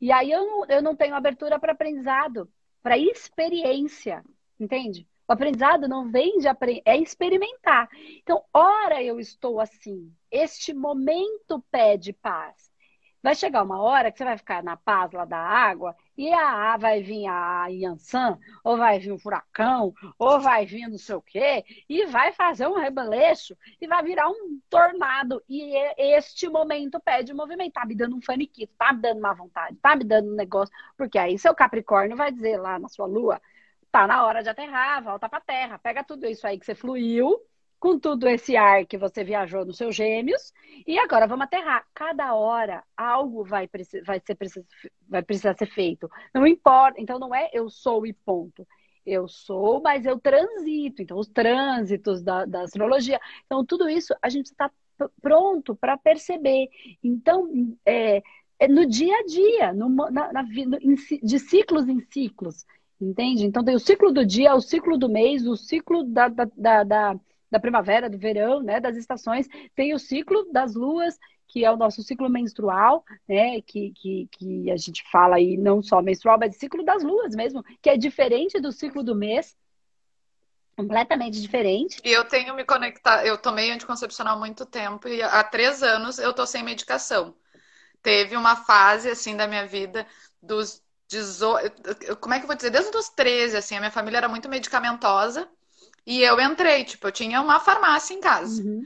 E 0.00 0.10
aí 0.10 0.30
eu 0.30 0.44
não, 0.44 0.66
eu 0.66 0.82
não 0.82 0.96
tenho 0.96 1.14
abertura 1.14 1.58
para 1.58 1.72
aprendizado, 1.72 2.50
para 2.82 2.98
experiência, 2.98 4.24
entende? 4.58 5.06
O 5.28 5.32
aprendizado 5.32 5.88
não 5.88 6.10
vem 6.10 6.38
de 6.38 6.48
aprender, 6.48 6.82
é 6.84 6.96
experimentar. 6.96 7.88
Então, 8.22 8.42
ora 8.52 9.02
eu 9.02 9.18
estou 9.20 9.60
assim, 9.60 10.12
este 10.30 10.72
momento 10.72 11.62
pede 11.70 12.12
paz. 12.12 12.70
Vai 13.22 13.34
chegar 13.34 13.62
uma 13.62 13.80
hora 13.80 14.12
que 14.12 14.18
você 14.18 14.24
vai 14.24 14.36
ficar 14.38 14.62
na 14.62 14.76
paz 14.76 15.12
lá 15.12 15.24
da 15.24 15.38
água 15.38 15.96
e 16.16 16.32
a, 16.32 16.76
vai 16.76 17.02
vir 17.02 17.26
a 17.26 17.66
Yansan, 17.66 18.38
ou 18.64 18.76
vai 18.76 18.98
vir 18.98 19.12
um 19.12 19.18
furacão, 19.18 19.92
ou 20.18 20.40
vai 20.40 20.64
vir 20.64 20.88
não 20.88 20.98
sei 20.98 21.14
o 21.16 21.22
quê, 21.22 21.64
e 21.88 22.06
vai 22.06 22.32
fazer 22.32 22.66
um 22.66 22.74
rebeleixo 22.78 23.56
e 23.80 23.86
vai 23.86 24.02
virar 24.02 24.28
um 24.28 24.60
tornado. 24.70 25.42
E 25.48 25.74
este 25.98 26.48
momento 26.48 27.00
pede 27.00 27.34
movimento. 27.34 27.72
Tá 27.72 27.84
me 27.84 27.94
dando 27.94 28.16
um 28.16 28.22
faniquito, 28.22 28.72
tá 28.78 28.92
me 28.92 29.00
dando 29.00 29.20
má 29.20 29.34
vontade, 29.34 29.76
tá 29.76 29.96
me 29.96 30.04
dando 30.04 30.30
um 30.32 30.36
negócio. 30.36 30.74
Porque 30.96 31.18
aí 31.18 31.38
seu 31.38 31.54
Capricórnio 31.54 32.16
vai 32.16 32.32
dizer 32.32 32.58
lá 32.58 32.78
na 32.78 32.88
sua 32.88 33.06
lua, 33.06 33.40
tá 33.90 34.06
na 34.06 34.24
hora 34.24 34.42
de 34.42 34.48
aterrar, 34.48 35.02
volta 35.02 35.28
pra 35.28 35.40
terra, 35.40 35.78
pega 35.78 36.04
tudo 36.04 36.26
isso 36.26 36.46
aí 36.46 36.58
que 36.58 36.66
você 36.66 36.74
fluiu 36.74 37.40
com 37.86 38.00
tudo 38.00 38.26
esse 38.28 38.56
ar 38.56 38.84
que 38.84 38.98
você 38.98 39.22
viajou 39.22 39.64
nos 39.64 39.76
seus 39.76 39.94
gêmeos, 39.94 40.52
e 40.84 40.98
agora 40.98 41.24
vamos 41.28 41.44
aterrar. 41.44 41.86
Cada 41.94 42.34
hora 42.34 42.82
algo 42.96 43.44
vai, 43.44 43.70
vai, 44.04 44.20
ser, 44.20 44.36
vai 45.08 45.22
precisar 45.22 45.54
ser 45.56 45.66
feito. 45.66 46.10
Não 46.34 46.44
importa, 46.44 47.00
então 47.00 47.16
não 47.16 47.32
é 47.32 47.48
eu 47.52 47.70
sou 47.70 48.04
e 48.04 48.12
ponto. 48.12 48.66
Eu 49.06 49.28
sou, 49.28 49.80
mas 49.80 50.04
eu 50.04 50.18
transito. 50.18 51.00
Então, 51.00 51.16
os 51.16 51.28
trânsitos 51.28 52.24
da, 52.24 52.44
da 52.44 52.62
astrologia. 52.62 53.20
Então, 53.44 53.64
tudo 53.64 53.88
isso 53.88 54.12
a 54.20 54.28
gente 54.28 54.46
está 54.46 54.68
pronto 55.22 55.76
para 55.76 55.96
perceber. 55.96 56.68
Então, 57.04 57.48
é, 57.86 58.20
é, 58.58 58.66
no 58.66 58.84
dia 58.84 59.16
a 59.16 59.24
dia, 59.26 59.72
no, 59.72 59.88
na, 60.10 60.32
na, 60.32 60.42
no, 60.42 60.78
de 61.22 61.38
ciclos 61.38 61.88
em 61.88 62.00
ciclos. 62.10 62.66
Entende? 63.00 63.44
Então, 63.44 63.62
tem 63.62 63.76
o 63.76 63.78
ciclo 63.78 64.10
do 64.10 64.26
dia, 64.26 64.56
o 64.56 64.60
ciclo 64.60 64.98
do 64.98 65.08
mês, 65.08 65.46
o 65.46 65.56
ciclo 65.56 66.02
da, 66.02 66.26
da, 66.28 66.82
da, 66.82 67.16
da 67.56 67.60
primavera, 67.60 68.10
do 68.10 68.18
verão, 68.18 68.62
né, 68.62 68.78
das 68.78 68.96
estações, 68.96 69.48
tem 69.74 69.94
o 69.94 69.98
ciclo 69.98 70.46
das 70.52 70.74
luas, 70.74 71.18
que 71.48 71.64
é 71.64 71.70
o 71.70 71.76
nosso 71.76 72.02
ciclo 72.02 72.28
menstrual, 72.28 73.02
né, 73.26 73.62
que, 73.62 73.92
que, 73.92 74.28
que 74.30 74.70
a 74.70 74.76
gente 74.76 75.02
fala 75.10 75.36
aí 75.36 75.56
não 75.56 75.82
só 75.82 76.02
menstrual, 76.02 76.38
mas 76.38 76.56
ciclo 76.56 76.84
das 76.84 77.02
luas 77.02 77.34
mesmo, 77.34 77.64
que 77.80 77.88
é 77.88 77.96
diferente 77.96 78.60
do 78.60 78.70
ciclo 78.70 79.02
do 79.02 79.14
mês, 79.14 79.56
completamente 80.76 81.40
diferente. 81.40 81.98
E 82.04 82.12
eu 82.12 82.24
tenho 82.24 82.54
me 82.54 82.64
conectar, 82.64 83.24
eu 83.24 83.38
tomei 83.38 83.70
anticoncepcional 83.70 84.36
há 84.36 84.38
muito 84.38 84.66
tempo 84.66 85.08
e 85.08 85.22
há 85.22 85.42
três 85.42 85.82
anos 85.82 86.18
eu 86.18 86.34
tô 86.34 86.46
sem 86.46 86.62
medicação. 86.62 87.34
Teve 88.02 88.36
uma 88.36 88.54
fase 88.54 89.08
assim 89.08 89.34
da 89.34 89.48
minha 89.48 89.66
vida 89.66 90.06
dos 90.42 90.82
18, 91.08 92.16
como 92.20 92.34
é 92.34 92.38
que 92.38 92.44
eu 92.44 92.48
vou 92.48 92.56
dizer, 92.56 92.70
desde 92.70 92.94
os 92.96 93.08
13, 93.08 93.56
assim, 93.56 93.76
a 93.76 93.80
minha 93.80 93.90
família 93.90 94.18
era 94.18 94.28
muito 94.28 94.48
medicamentosa. 94.48 95.48
E 96.06 96.22
eu 96.22 96.40
entrei, 96.40 96.84
tipo, 96.84 97.08
eu 97.08 97.12
tinha 97.12 97.40
uma 97.40 97.58
farmácia 97.58 98.14
em 98.14 98.20
casa. 98.20 98.62
Uhum. 98.62 98.84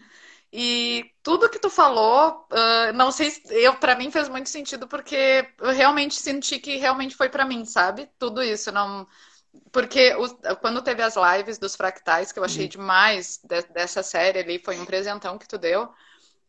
E 0.53 1.05
tudo 1.23 1.49
que 1.49 1.59
tu 1.59 1.71
falou, 1.71 2.47
uh, 2.50 2.93
não 2.95 3.12
sei, 3.12 3.33
eu 3.50 3.75
para 3.77 3.95
mim 3.95 4.11
fez 4.11 4.29
muito 4.29 4.49
sentido 4.49 4.89
porque 4.89 5.47
eu 5.61 5.71
realmente 5.71 6.15
senti 6.15 6.59
que 6.59 6.77
realmente 6.77 7.15
foi 7.15 7.29
para 7.29 7.45
mim, 7.45 7.65
sabe? 7.65 8.09
Tudo 8.19 8.43
isso, 8.43 8.73
não 8.73 9.07
porque 9.73 10.12
quando 10.61 10.83
teve 10.83 11.03
as 11.03 11.15
lives 11.17 11.59
dos 11.59 11.75
fractais 11.77 12.33
que 12.33 12.39
eu 12.39 12.45
achei 12.45 12.65
uhum. 12.65 12.71
demais 12.71 13.41
de, 13.43 13.62
dessa 13.62 14.03
série 14.03 14.39
ali, 14.39 14.59
foi 14.59 14.79
um 14.79 14.85
presentão 14.85 15.39
que 15.39 15.49
tu 15.49 15.59
deu. 15.59 15.93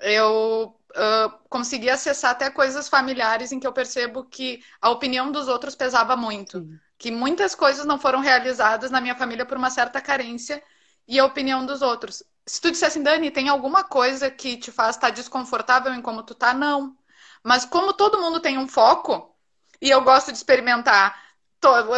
Eu 0.01 0.75
uh, 0.91 1.48
consegui 1.50 1.89
acessar 1.89 2.31
até 2.31 2.50
coisas 2.50 2.89
familiares 2.89 3.51
em 3.51 3.60
que 3.60 3.67
eu 3.67 3.74
percebo 3.74 4.25
que 4.25 4.63
a 4.81 4.89
opinião 4.89 5.31
dos 5.31 5.48
outros 5.48 5.75
pesava 5.75 6.15
muito. 6.15 6.58
Uhum 6.58 6.79
que 7.01 7.10
muitas 7.10 7.55
coisas 7.55 7.84
não 7.84 7.98
foram 7.98 8.20
realizadas 8.20 8.91
na 8.91 9.01
minha 9.01 9.15
família 9.15 9.43
por 9.43 9.58
uma 9.58 9.72
certa 9.72 10.00
carência 10.00 10.62
e 11.08 11.17
a 11.17 11.25
opinião 11.25 11.65
dos 11.65 11.81
outros. 11.81 12.22
Se 12.46 12.62
tu 12.62 12.70
dissesse 12.70 13.00
assim, 13.00 13.03
Dani, 13.03 13.31
tem 13.31 13.50
alguma 13.50 13.84
coisa 13.84 14.29
que 14.29 14.55
te 14.55 14.72
faz 14.72 14.98
estar 14.98 15.10
desconfortável 15.10 15.91
em 15.96 16.01
como 16.01 16.22
tu 16.22 16.36
tá? 16.36 16.53
Não. 16.53 16.96
Mas 17.43 17.65
como 17.65 17.93
todo 17.93 18.22
mundo 18.22 18.39
tem 18.39 18.60
um 18.60 18.67
foco, 18.67 19.36
e 19.81 19.89
eu 19.89 20.03
gosto 20.03 20.31
de 20.31 20.38
experimentar 20.38 21.20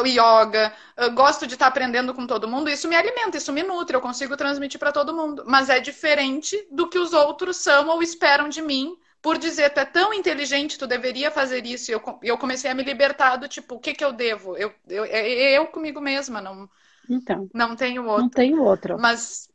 yoga, 0.05 0.73
gosto 1.13 1.47
de 1.47 1.53
estar 1.53 1.67
aprendendo 1.67 2.13
com 2.13 2.27
todo 2.27 2.47
mundo, 2.47 2.69
isso 2.69 2.87
me 2.87 2.95
alimenta, 2.95 3.37
isso 3.37 3.53
me 3.53 3.63
nutre, 3.63 3.95
eu 3.95 4.01
consigo 4.01 4.35
transmitir 4.35 4.79
para 4.79 4.91
todo 4.91 5.15
mundo. 5.15 5.43
Mas 5.45 5.69
é 5.69 5.79
diferente 5.79 6.67
do 6.71 6.89
que 6.89 6.99
os 6.99 7.13
outros 7.13 7.57
são 7.57 7.87
ou 7.89 8.01
esperam 8.01 8.49
de 8.49 8.61
mim 8.61 8.95
por 9.21 9.37
dizer, 9.37 9.69
tu 9.69 9.79
é 9.79 9.85
tão 9.85 10.13
inteligente, 10.13 10.77
tu 10.77 10.85
deveria 10.85 11.31
fazer 11.31 11.65
isso. 11.65 11.89
E 11.89 11.93
eu, 11.93 12.01
eu 12.21 12.37
comecei 12.37 12.69
a 12.69 12.75
me 12.75 12.83
libertar 12.83 13.37
do 13.37 13.47
tipo, 13.47 13.75
o 13.75 13.79
que 13.79 13.93
que 13.93 14.03
eu 14.03 14.11
devo? 14.11 14.57
Eu, 14.57 14.73
eu, 14.87 15.05
eu, 15.05 15.61
eu 15.61 15.67
comigo 15.67 16.01
mesma, 16.01 16.41
não, 16.41 16.69
então, 17.09 17.49
não 17.53 17.73
tenho 17.73 18.05
outro. 18.05 18.23
Não 18.23 18.29
tenho 18.29 18.61
outro. 18.61 18.99
Mas 18.99 19.47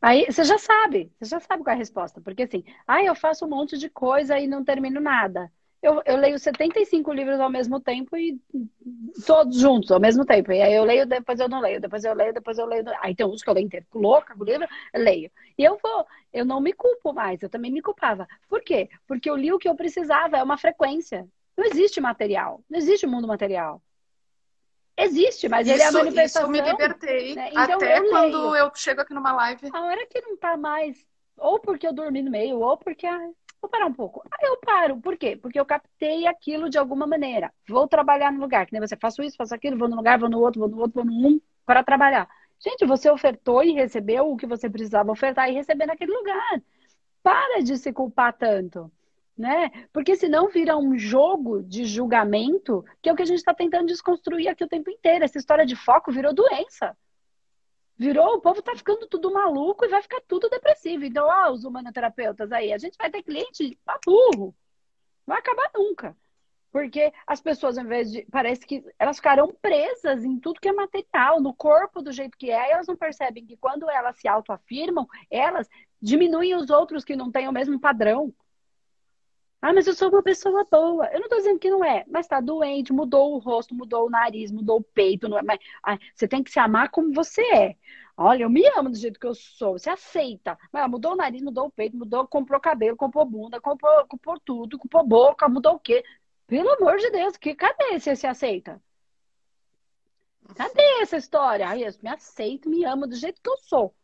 Aí 0.00 0.26
você 0.26 0.44
já 0.44 0.58
sabe, 0.58 1.10
você 1.18 1.30
já 1.30 1.40
sabe 1.40 1.64
qual 1.64 1.72
é 1.72 1.74
a 1.74 1.78
resposta. 1.78 2.20
Porque 2.20 2.42
assim, 2.42 2.62
ah, 2.86 3.02
eu 3.02 3.14
faço 3.14 3.44
um 3.44 3.48
monte 3.48 3.76
de 3.78 3.88
coisa 3.88 4.38
e 4.38 4.46
não 4.46 4.62
termino 4.62 5.00
nada. 5.00 5.50
Eu, 5.86 6.02
eu 6.04 6.16
leio 6.16 6.36
75 6.36 7.12
livros 7.12 7.38
ao 7.38 7.48
mesmo 7.48 7.78
tempo 7.78 8.16
e 8.16 8.40
todos 9.24 9.56
juntos 9.56 9.92
ao 9.92 10.00
mesmo 10.00 10.26
tempo. 10.26 10.50
E 10.50 10.60
aí 10.60 10.74
eu 10.74 10.82
leio, 10.82 11.06
depois 11.06 11.38
eu 11.38 11.48
não 11.48 11.60
leio, 11.60 11.80
depois 11.80 12.02
eu 12.02 12.12
leio, 12.12 12.34
depois 12.34 12.58
eu 12.58 12.66
leio. 12.66 12.82
Aí 13.00 13.14
tem 13.14 13.24
uns 13.24 13.40
que 13.40 13.48
eu 13.48 13.54
leio 13.54 13.66
inteiro, 13.66 13.86
louca 13.94 14.34
com 14.34 14.42
o 14.42 14.44
livro, 14.44 14.66
eu 14.92 15.00
leio. 15.00 15.30
E 15.56 15.62
eu 15.62 15.78
vou, 15.80 16.04
eu 16.32 16.44
não 16.44 16.60
me 16.60 16.72
culpo 16.72 17.12
mais, 17.12 17.40
eu 17.40 17.48
também 17.48 17.70
me 17.70 17.80
culpava. 17.80 18.26
Por 18.48 18.62
quê? 18.62 18.90
Porque 19.06 19.30
eu 19.30 19.36
li 19.36 19.52
o 19.52 19.60
que 19.60 19.68
eu 19.68 19.76
precisava, 19.76 20.36
é 20.36 20.42
uma 20.42 20.58
frequência. 20.58 21.24
Não 21.56 21.64
existe 21.64 22.00
material, 22.00 22.60
não 22.68 22.78
existe 22.80 23.06
mundo 23.06 23.28
material. 23.28 23.80
Existe, 24.96 25.48
mas 25.48 25.68
isso, 25.68 25.76
ele 25.76 25.82
é 25.82 25.86
a 25.86 25.92
manifestação. 25.92 26.50
Isso 26.50 26.60
eu 26.60 26.64
me 26.64 26.68
libertei. 26.68 27.34
Né? 27.36 27.50
Então, 27.50 27.76
Até 27.76 27.98
eu 27.98 28.08
quando 28.08 28.56
eu 28.56 28.72
chego 28.74 29.02
aqui 29.02 29.14
numa 29.14 29.32
live. 29.34 29.70
A 29.72 29.84
hora 29.84 30.04
que 30.06 30.20
não 30.20 30.36
tá 30.36 30.56
mais, 30.56 31.06
ou 31.36 31.60
porque 31.60 31.86
eu 31.86 31.92
dormi 31.92 32.22
no 32.22 32.30
meio, 32.30 32.58
ou 32.58 32.76
porque 32.76 33.06
ah, 33.06 33.30
vou 33.60 33.70
parar 33.70 33.86
um 33.86 33.92
pouco. 33.92 34.22
Aí 34.30 34.48
eu 34.48 34.56
paro. 34.58 35.00
Por 35.00 35.16
quê? 35.16 35.36
Porque 35.36 35.58
eu 35.58 35.64
captei 35.64 36.26
aquilo 36.26 36.68
de 36.68 36.78
alguma 36.78 37.06
maneira. 37.06 37.52
Vou 37.68 37.86
trabalhar 37.88 38.32
no 38.32 38.40
lugar, 38.40 38.66
que 38.66 38.72
nem 38.72 38.80
você 38.80 38.96
faço 38.96 39.22
isso, 39.22 39.36
faço 39.36 39.54
aquilo, 39.54 39.78
vou 39.78 39.88
no 39.88 39.96
lugar, 39.96 40.18
vou 40.18 40.28
no 40.28 40.40
outro, 40.40 40.60
vou 40.60 40.68
no 40.68 40.78
outro, 40.80 41.02
vou 41.02 41.04
no 41.04 41.28
um 41.28 41.40
para 41.64 41.82
trabalhar. 41.82 42.28
Gente, 42.58 42.86
você 42.86 43.10
ofertou 43.10 43.62
e 43.62 43.72
recebeu 43.72 44.30
o 44.30 44.36
que 44.36 44.46
você 44.46 44.68
precisava 44.70 45.12
ofertar 45.12 45.50
e 45.50 45.54
receber 45.54 45.86
naquele 45.86 46.12
lugar. 46.12 46.62
Para 47.22 47.62
de 47.62 47.76
se 47.76 47.92
culpar 47.92 48.32
tanto 48.32 48.90
né? 49.36 49.70
Porque 49.92 50.16
senão 50.16 50.48
vira 50.48 50.76
um 50.76 50.98
jogo 50.98 51.62
de 51.62 51.84
julgamento, 51.84 52.84
que 53.02 53.08
é 53.08 53.12
o 53.12 53.16
que 53.16 53.22
a 53.22 53.26
gente 53.26 53.38
está 53.38 53.52
tentando 53.52 53.86
desconstruir 53.86 54.48
aqui 54.48 54.64
o 54.64 54.68
tempo 54.68 54.90
inteiro. 54.90 55.24
Essa 55.24 55.38
história 55.38 55.66
de 55.66 55.76
foco 55.76 56.10
virou 56.10 56.32
doença. 56.32 56.96
Virou, 57.98 58.34
o 58.34 58.40
povo 58.40 58.60
tá 58.60 58.76
ficando 58.76 59.06
tudo 59.06 59.32
maluco 59.32 59.84
e 59.84 59.88
vai 59.88 60.02
ficar 60.02 60.20
tudo 60.28 60.50
depressivo. 60.50 61.04
Então, 61.04 61.26
ó, 61.26 61.50
os 61.50 61.64
humanoterapeutas 61.64 62.52
aí, 62.52 62.72
a 62.72 62.78
gente 62.78 62.96
vai 62.98 63.10
ter 63.10 63.22
cliente 63.22 63.78
pra 63.84 63.98
burro. 64.04 64.54
Vai 65.26 65.38
acabar 65.38 65.70
nunca. 65.74 66.16
Porque 66.70 67.10
as 67.26 67.40
pessoas, 67.40 67.78
ao 67.78 67.84
invés 67.84 68.12
de. 68.12 68.26
Parece 68.30 68.66
que 68.66 68.84
elas 68.98 69.16
ficarão 69.16 69.50
presas 69.62 70.24
em 70.24 70.38
tudo 70.38 70.60
que 70.60 70.68
é 70.68 70.72
material, 70.72 71.40
no 71.40 71.54
corpo 71.54 72.02
do 72.02 72.12
jeito 72.12 72.36
que 72.36 72.50
é, 72.50 72.68
e 72.68 72.72
elas 72.72 72.86
não 72.86 72.94
percebem 72.94 73.46
que 73.46 73.56
quando 73.56 73.88
elas 73.88 74.18
se 74.18 74.28
autoafirmam, 74.28 75.06
elas 75.30 75.66
diminuem 76.02 76.54
os 76.54 76.68
outros 76.68 77.02
que 77.02 77.16
não 77.16 77.32
têm 77.32 77.48
o 77.48 77.52
mesmo 77.52 77.80
padrão. 77.80 78.30
Ah, 79.66 79.72
mas 79.72 79.88
eu 79.88 79.94
sou 79.94 80.10
uma 80.10 80.22
pessoa 80.22 80.64
boa. 80.70 81.06
Eu 81.06 81.18
não 81.18 81.26
estou 81.26 81.38
dizendo 81.38 81.58
que 81.58 81.68
não 81.68 81.84
é, 81.84 82.04
mas 82.08 82.26
está 82.26 82.40
doente, 82.40 82.92
mudou 82.92 83.34
o 83.34 83.38
rosto, 83.38 83.74
mudou 83.74 84.06
o 84.06 84.10
nariz, 84.10 84.52
mudou 84.52 84.78
o 84.78 84.82
peito. 84.82 85.28
Não 85.28 85.36
é, 85.38 85.42
mas, 85.42 85.58
ah, 85.82 85.98
você 86.14 86.28
tem 86.28 86.40
que 86.42 86.52
se 86.52 86.60
amar 86.60 86.88
como 86.90 87.12
você 87.12 87.42
é. 87.52 87.76
Olha, 88.16 88.44
eu 88.44 88.50
me 88.50 88.64
amo 88.78 88.90
do 88.90 88.96
jeito 88.96 89.18
que 89.18 89.26
eu 89.26 89.34
sou. 89.34 89.72
Você 89.76 89.90
aceita. 89.90 90.56
Mas 90.72 90.88
mudou 90.88 91.14
o 91.14 91.16
nariz, 91.16 91.42
mudou 91.42 91.66
o 91.66 91.70
peito, 91.70 91.96
mudou, 91.96 92.26
comprou 92.28 92.60
cabelo, 92.60 92.96
comprou 92.96 93.24
bunda, 93.24 93.60
comprou, 93.60 94.06
comprou 94.06 94.38
tudo, 94.40 94.78
comprou 94.78 95.04
boca, 95.04 95.48
mudou 95.48 95.74
o 95.74 95.80
quê? 95.80 96.04
Pelo 96.46 96.70
amor 96.70 96.98
de 96.98 97.10
Deus, 97.10 97.36
que 97.36 97.52
cadê 97.54 97.98
você 97.98 98.14
se 98.14 98.26
aceita? 98.26 98.80
Cadê 100.54 100.82
essa 101.02 101.16
história? 101.16 101.68
Ai, 101.68 101.84
eu 101.84 101.92
me 102.02 102.08
aceito, 102.08 102.70
me 102.70 102.84
amo 102.84 103.06
do 103.06 103.16
jeito 103.16 103.40
que 103.42 103.50
eu 103.50 103.56
sou. 103.58 103.94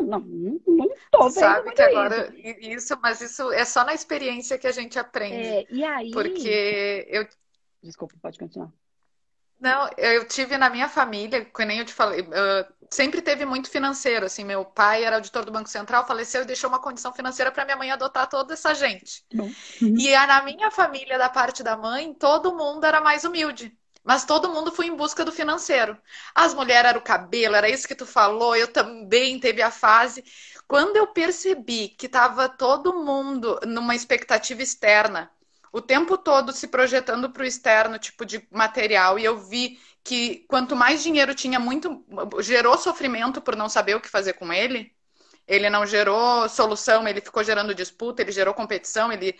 Não, 0.00 0.20
não 0.66 0.86
estou 0.86 1.30
Sabe 1.30 1.72
que 1.72 1.82
agora 1.82 2.32
isso. 2.34 2.58
isso, 2.60 2.98
mas 3.02 3.20
isso 3.20 3.52
é 3.52 3.64
só 3.64 3.84
na 3.84 3.94
experiência 3.94 4.58
que 4.58 4.66
a 4.66 4.72
gente 4.72 4.98
aprende. 4.98 5.48
É, 5.48 5.66
e 5.70 5.84
aí? 5.84 6.10
Porque 6.10 7.06
eu. 7.08 7.26
Desculpa, 7.82 8.14
pode 8.20 8.38
continuar. 8.38 8.70
Não, 9.60 9.90
eu 9.96 10.26
tive 10.26 10.56
na 10.56 10.70
minha 10.70 10.88
família, 10.88 11.44
que 11.44 11.64
nem 11.64 11.80
eu 11.80 11.84
te 11.84 11.92
falei, 11.92 12.24
sempre 12.90 13.20
teve 13.20 13.44
muito 13.44 13.68
financeiro, 13.68 14.26
assim, 14.26 14.44
meu 14.44 14.64
pai 14.64 15.04
era 15.04 15.16
auditor 15.16 15.44
do 15.44 15.52
Banco 15.52 15.68
Central, 15.68 16.06
faleceu 16.06 16.42
e 16.42 16.46
deixou 16.46 16.68
uma 16.68 16.78
condição 16.78 17.12
financeira 17.12 17.50
para 17.50 17.64
minha 17.64 17.76
mãe 17.76 17.90
adotar 17.90 18.28
toda 18.28 18.54
essa 18.54 18.74
gente. 18.74 19.24
Uhum. 19.34 19.52
E 19.98 20.12
na 20.12 20.42
minha 20.42 20.70
família, 20.70 21.18
da 21.18 21.28
parte 21.28 21.62
da 21.62 21.76
mãe, 21.76 22.14
todo 22.14 22.56
mundo 22.56 22.84
era 22.84 23.00
mais 23.00 23.24
humilde. 23.24 23.76
Mas 24.08 24.24
todo 24.24 24.48
mundo 24.48 24.72
foi 24.72 24.86
em 24.86 24.96
busca 24.96 25.22
do 25.22 25.30
financeiro. 25.30 25.94
As 26.34 26.54
mulheres 26.54 26.88
eram 26.88 27.00
o 27.00 27.04
cabelo, 27.04 27.54
era 27.54 27.68
isso 27.68 27.86
que 27.86 27.94
tu 27.94 28.06
falou, 28.06 28.56
eu 28.56 28.66
também 28.72 29.38
teve 29.38 29.60
a 29.60 29.70
fase. 29.70 30.24
Quando 30.66 30.96
eu 30.96 31.08
percebi 31.08 31.90
que 31.90 32.06
estava 32.06 32.48
todo 32.48 33.04
mundo 33.04 33.60
numa 33.66 33.94
expectativa 33.94 34.62
externa, 34.62 35.30
o 35.70 35.82
tempo 35.82 36.16
todo 36.16 36.52
se 36.54 36.68
projetando 36.68 37.28
para 37.30 37.42
o 37.42 37.46
externo, 37.46 37.98
tipo 37.98 38.24
de 38.24 38.48
material, 38.50 39.18
e 39.18 39.26
eu 39.26 39.36
vi 39.36 39.78
que 40.02 40.46
quanto 40.48 40.74
mais 40.74 41.02
dinheiro 41.02 41.34
tinha, 41.34 41.60
muito 41.60 42.02
gerou 42.40 42.78
sofrimento 42.78 43.42
por 43.42 43.54
não 43.56 43.68
saber 43.68 43.94
o 43.94 44.00
que 44.00 44.08
fazer 44.08 44.32
com 44.34 44.50
ele. 44.50 44.90
Ele 45.46 45.68
não 45.68 45.84
gerou 45.84 46.48
solução, 46.48 47.06
ele 47.06 47.20
ficou 47.20 47.44
gerando 47.44 47.74
disputa, 47.74 48.22
ele 48.22 48.32
gerou 48.32 48.54
competição, 48.54 49.12
ele 49.12 49.38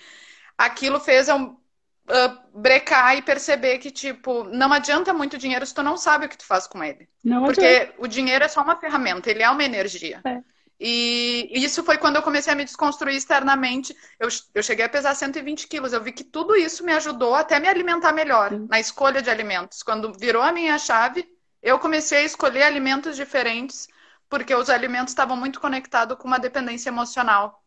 aquilo 0.58 1.00
fez 1.00 1.28
eu 1.28 1.58
uh, 2.08 2.58
brecar 2.58 3.16
e 3.16 3.22
perceber 3.22 3.78
que, 3.78 3.90
tipo, 3.90 4.44
não 4.44 4.72
adianta 4.72 5.12
muito 5.12 5.38
dinheiro 5.38 5.66
se 5.66 5.74
tu 5.74 5.82
não 5.82 5.96
sabe 5.96 6.26
o 6.26 6.28
que 6.28 6.38
tu 6.38 6.44
faz 6.44 6.66
com 6.66 6.82
ele. 6.82 7.08
Não 7.24 7.44
Porque 7.44 7.64
adianta. 7.64 7.94
o 7.98 8.06
dinheiro 8.06 8.44
é 8.44 8.48
só 8.48 8.62
uma 8.62 8.76
ferramenta, 8.76 9.30
ele 9.30 9.42
é 9.42 9.50
uma 9.50 9.64
energia. 9.64 10.20
É. 10.24 10.40
E 10.80 11.50
isso 11.52 11.82
foi 11.82 11.98
quando 11.98 12.16
eu 12.16 12.22
comecei 12.22 12.52
a 12.52 12.56
me 12.56 12.64
desconstruir 12.64 13.16
externamente. 13.16 13.96
Eu, 14.18 14.28
eu 14.54 14.62
cheguei 14.62 14.84
a 14.84 14.88
pesar 14.88 15.14
120 15.14 15.66
quilos. 15.66 15.92
Eu 15.92 16.02
vi 16.02 16.12
que 16.12 16.22
tudo 16.22 16.54
isso 16.54 16.84
me 16.84 16.92
ajudou 16.92 17.34
até 17.34 17.58
me 17.58 17.66
alimentar 17.66 18.12
melhor 18.12 18.50
Sim. 18.50 18.66
na 18.70 18.78
escolha 18.78 19.20
de 19.20 19.28
alimentos. 19.28 19.82
Quando 19.82 20.12
virou 20.16 20.40
a 20.40 20.52
minha 20.52 20.78
chave, 20.78 21.28
eu 21.60 21.80
comecei 21.80 22.18
a 22.18 22.22
escolher 22.22 22.62
alimentos 22.62 23.16
diferentes, 23.16 23.88
porque 24.28 24.54
os 24.54 24.70
alimentos 24.70 25.10
estavam 25.10 25.36
muito 25.36 25.60
conectados 25.60 26.16
com 26.16 26.28
uma 26.28 26.38
dependência 26.38 26.90
emocional 26.90 27.60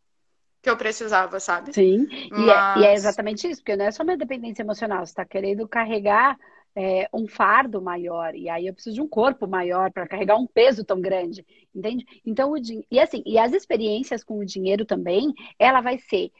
que 0.61 0.69
eu 0.69 0.77
precisava, 0.77 1.39
sabe? 1.39 1.73
Sim, 1.73 2.07
Mas... 2.29 2.77
e, 2.77 2.83
é, 2.83 2.83
e, 2.83 2.85
é, 2.85 2.93
exatamente 2.93 3.49
isso, 3.49 3.61
porque 3.61 3.75
não 3.75 3.85
é 3.85 3.91
só 3.91 4.03
uma 4.03 4.15
dependência 4.15 4.61
emocional, 4.61 5.05
você 5.05 5.11
está 5.11 5.25
querendo 5.25 5.67
carregar 5.67 6.37
é, 6.75 7.09
um 7.11 7.27
fardo 7.27 7.81
maior, 7.81 8.35
e 8.35 8.47
aí 8.47 8.67
eu 8.67 8.73
preciso 8.73 8.95
de 8.95 9.01
um 9.01 9.07
corpo 9.07 9.47
maior 9.47 9.91
para 9.91 10.07
carregar 10.07 10.37
um 10.37 10.47
peso 10.47 10.85
tão 10.85 11.01
grande, 11.01 11.45
entende? 11.73 12.05
Então, 12.25 12.51
o 12.51 12.59
din... 12.59 12.83
e 12.91 12.99
assim, 12.99 13.23
e 13.25 13.37
as 13.39 13.53
experiências 13.53 14.23
com 14.23 14.37
o 14.37 14.45
dinheiro 14.45 14.85
também, 14.85 15.33
ela 15.57 15.81
vai 15.81 15.97
ser 15.97 16.31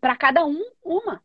para 0.00 0.16
cada 0.16 0.44
um 0.44 0.62
uma. 0.84 1.22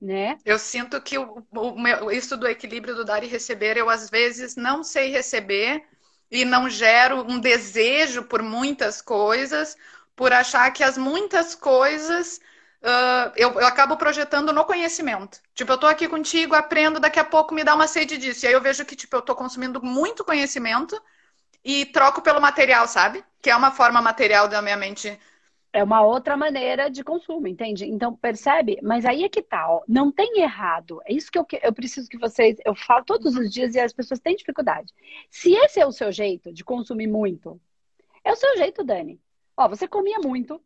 Né? 0.00 0.36
Eu 0.44 0.58
sinto 0.58 1.00
que 1.00 1.16
o, 1.16 1.42
o 1.50 1.80
meu, 1.80 2.10
isso 2.10 2.36
do 2.36 2.46
equilíbrio 2.46 2.94
do 2.94 3.06
dar 3.06 3.24
e 3.24 3.26
receber, 3.26 3.78
eu 3.78 3.88
às 3.88 4.10
vezes 4.10 4.54
não 4.54 4.84
sei 4.84 5.08
receber 5.10 5.82
e 6.30 6.44
não 6.44 6.68
gero 6.68 7.22
um 7.22 7.40
desejo 7.40 8.24
por 8.24 8.42
muitas 8.42 9.00
coisas, 9.00 9.76
por 10.16 10.32
achar 10.32 10.70
que 10.72 10.84
as 10.84 10.96
muitas 10.96 11.54
coisas 11.54 12.40
uh, 12.84 13.32
eu, 13.36 13.52
eu, 13.52 13.66
acabo 13.66 13.96
projetando 13.96 14.52
no 14.52 14.64
conhecimento. 14.64 15.40
Tipo, 15.54 15.72
eu 15.72 15.78
tô 15.78 15.86
aqui 15.86 16.06
contigo, 16.06 16.54
aprendo, 16.54 17.00
daqui 17.00 17.18
a 17.18 17.24
pouco 17.24 17.54
me 17.54 17.64
dá 17.64 17.74
uma 17.74 17.86
sede 17.86 18.18
disso. 18.18 18.44
E 18.44 18.48
aí 18.48 18.54
eu 18.54 18.60
vejo 18.60 18.84
que, 18.84 18.94
tipo, 18.94 19.16
eu 19.16 19.22
tô 19.22 19.34
consumindo 19.34 19.82
muito 19.82 20.24
conhecimento 20.24 21.00
e 21.64 21.86
troco 21.86 22.20
pelo 22.20 22.40
material, 22.40 22.86
sabe? 22.86 23.24
Que 23.40 23.50
é 23.50 23.56
uma 23.56 23.70
forma 23.70 24.02
material 24.02 24.46
da 24.46 24.60
minha 24.60 24.76
mente. 24.76 25.18
É 25.72 25.82
uma 25.82 26.02
outra 26.02 26.36
maneira 26.36 26.88
de 26.88 27.02
consumo, 27.02 27.48
entende? 27.48 27.84
Então, 27.84 28.14
percebe? 28.14 28.78
Mas 28.80 29.04
aí 29.04 29.24
é 29.24 29.28
que 29.28 29.42
tá, 29.42 29.68
ó. 29.68 29.82
Não 29.88 30.12
tem 30.12 30.40
errado. 30.40 31.00
É 31.04 31.12
isso 31.12 31.32
que 31.32 31.38
eu, 31.38 31.44
eu 31.62 31.72
preciso 31.72 32.08
que 32.08 32.18
vocês. 32.18 32.58
Eu 32.64 32.76
falo 32.76 33.04
todos 33.04 33.34
os 33.34 33.52
dias 33.52 33.74
e 33.74 33.80
as 33.80 33.92
pessoas 33.92 34.20
têm 34.20 34.36
dificuldade. 34.36 34.92
Se 35.30 35.52
esse 35.52 35.80
é 35.80 35.86
o 35.86 35.90
seu 35.90 36.12
jeito 36.12 36.52
de 36.52 36.62
consumir 36.62 37.08
muito, 37.08 37.60
é 38.22 38.32
o 38.32 38.36
seu 38.36 38.56
jeito, 38.56 38.84
Dani. 38.84 39.20
Ó, 39.56 39.68
você 39.68 39.86
comia 39.86 40.18
muito, 40.18 40.60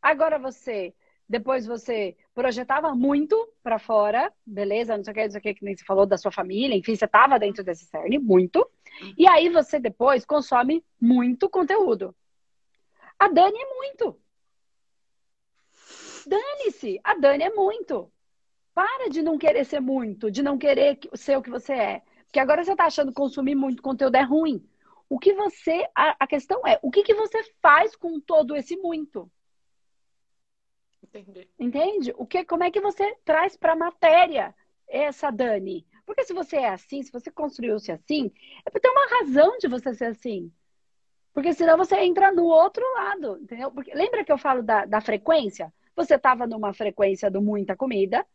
agora 0.00 0.38
você, 0.38 0.94
depois 1.28 1.66
você 1.66 2.16
projetava 2.34 2.94
muito 2.94 3.48
para 3.62 3.78
fora, 3.78 4.32
beleza? 4.44 4.96
Não 4.96 5.04
sei 5.04 5.12
o 5.12 5.14
que, 5.14 5.24
não 5.24 5.30
sei 5.30 5.38
o 5.38 5.42
que, 5.42 5.54
que 5.54 5.64
nem 5.64 5.76
você 5.76 5.84
falou 5.84 6.04
da 6.04 6.18
sua 6.18 6.32
família, 6.32 6.76
enfim, 6.76 6.96
você 6.96 7.04
estava 7.04 7.38
dentro 7.38 7.62
desse 7.62 7.84
cerne 7.86 8.18
muito, 8.18 8.68
e 9.16 9.26
aí 9.28 9.48
você 9.48 9.78
depois 9.78 10.24
consome 10.24 10.84
muito 11.00 11.48
conteúdo. 11.48 12.14
A 13.18 13.28
Dani 13.28 13.56
é 13.56 13.74
muito. 13.76 14.20
Dane-se, 16.26 17.00
a 17.04 17.14
Dani 17.14 17.44
é 17.44 17.50
muito. 17.50 18.12
Para 18.74 19.08
de 19.10 19.22
não 19.22 19.38
querer 19.38 19.64
ser 19.64 19.80
muito, 19.80 20.30
de 20.30 20.42
não 20.42 20.58
querer 20.58 20.98
ser 21.14 21.36
o 21.36 21.42
que 21.42 21.50
você 21.50 21.72
é. 21.72 22.02
Porque 22.24 22.40
agora 22.40 22.64
você 22.64 22.72
está 22.72 22.86
achando 22.86 23.08
que 23.08 23.14
consumir 23.14 23.54
muito 23.54 23.82
conteúdo 23.82 24.16
é 24.16 24.22
ruim. 24.22 24.66
O 25.12 25.18
que 25.18 25.34
você. 25.34 25.86
A, 25.94 26.16
a 26.20 26.26
questão 26.26 26.66
é, 26.66 26.78
o 26.82 26.90
que, 26.90 27.02
que 27.02 27.14
você 27.14 27.42
faz 27.60 27.94
com 27.94 28.20
todo 28.20 28.56
esse 28.56 28.76
muito? 28.76 29.30
Entendi. 31.02 31.48
Entende? 31.58 32.14
O 32.16 32.26
que, 32.26 32.44
como 32.44 32.64
é 32.64 32.70
que 32.70 32.80
você 32.80 33.14
traz 33.24 33.56
para 33.56 33.72
a 33.72 33.76
matéria 33.76 34.54
essa 34.88 35.30
Dani? 35.30 35.86
Porque 36.06 36.24
se 36.24 36.32
você 36.32 36.56
é 36.56 36.68
assim, 36.68 37.02
se 37.02 37.12
você 37.12 37.30
construiu-se 37.30 37.92
assim, 37.92 38.32
é 38.64 38.70
porque 38.70 38.80
tem 38.80 38.90
uma 38.90 39.18
razão 39.18 39.58
de 39.58 39.68
você 39.68 39.92
ser 39.94 40.06
assim. 40.06 40.50
Porque 41.34 41.52
senão 41.52 41.76
você 41.76 41.96
entra 42.00 42.32
no 42.32 42.44
outro 42.44 42.84
lado, 42.94 43.38
entendeu? 43.42 43.70
Porque, 43.70 43.94
lembra 43.94 44.24
que 44.24 44.32
eu 44.32 44.38
falo 44.38 44.62
da, 44.62 44.86
da 44.86 45.00
frequência? 45.00 45.72
você 45.94 46.14
estava 46.14 46.46
numa 46.46 46.72
frequência 46.72 47.30
do 47.30 47.42
muita 47.42 47.76
comida, 47.76 48.26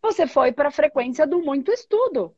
você 0.00 0.26
foi 0.26 0.52
para 0.52 0.68
a 0.68 0.72
frequência 0.72 1.26
do 1.26 1.40
muito 1.42 1.70
estudo. 1.70 2.34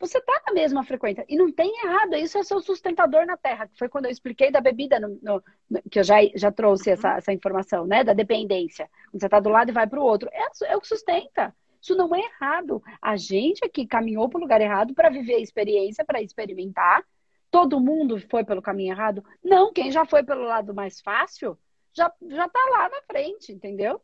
Você 0.00 0.18
está 0.18 0.42
na 0.46 0.52
mesma 0.52 0.84
frequência. 0.84 1.24
E 1.28 1.36
não 1.36 1.50
tem 1.50 1.72
errado, 1.84 2.14
isso 2.14 2.38
é 2.38 2.44
seu 2.44 2.60
sustentador 2.60 3.26
na 3.26 3.36
Terra, 3.36 3.66
que 3.66 3.76
foi 3.76 3.88
quando 3.88 4.04
eu 4.04 4.10
expliquei 4.10 4.50
da 4.50 4.60
bebida, 4.60 5.00
no, 5.00 5.18
no, 5.20 5.42
no, 5.68 5.82
que 5.90 5.98
eu 5.98 6.04
já, 6.04 6.16
já 6.34 6.52
trouxe 6.52 6.90
essa, 6.90 7.16
essa 7.16 7.32
informação, 7.32 7.86
né? 7.86 8.04
Da 8.04 8.12
dependência. 8.12 8.88
Você 9.12 9.26
está 9.26 9.40
do 9.40 9.48
lado 9.48 9.70
e 9.70 9.72
vai 9.72 9.86
para 9.86 10.00
o 10.00 10.04
outro. 10.04 10.28
É, 10.32 10.46
é 10.66 10.76
o 10.76 10.80
que 10.80 10.86
sustenta. 10.86 11.54
Isso 11.80 11.96
não 11.96 12.14
é 12.14 12.20
errado. 12.20 12.82
A 13.00 13.16
gente 13.16 13.64
aqui 13.64 13.86
caminhou 13.86 14.28
para 14.28 14.38
o 14.38 14.40
lugar 14.40 14.60
errado 14.60 14.94
para 14.94 15.10
viver 15.10 15.34
a 15.34 15.40
experiência, 15.40 16.04
para 16.04 16.22
experimentar. 16.22 17.04
Todo 17.50 17.80
mundo 17.80 18.20
foi 18.28 18.44
pelo 18.44 18.62
caminho 18.62 18.92
errado? 18.92 19.24
Não, 19.42 19.72
quem 19.72 19.90
já 19.90 20.04
foi 20.04 20.22
pelo 20.22 20.42
lado 20.44 20.74
mais 20.74 21.00
fácil 21.00 21.58
já, 21.94 22.12
já 22.28 22.48
tá 22.48 22.60
lá 22.70 22.88
na 22.88 23.02
frente, 23.02 23.52
entendeu? 23.52 24.00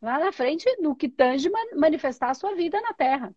Lá 0.00 0.18
na 0.18 0.32
frente, 0.32 0.64
no 0.80 0.94
que 0.94 1.08
tange 1.08 1.50
manifestar 1.74 2.30
a 2.30 2.34
sua 2.34 2.54
vida 2.54 2.80
na 2.80 2.92
Terra. 2.92 3.34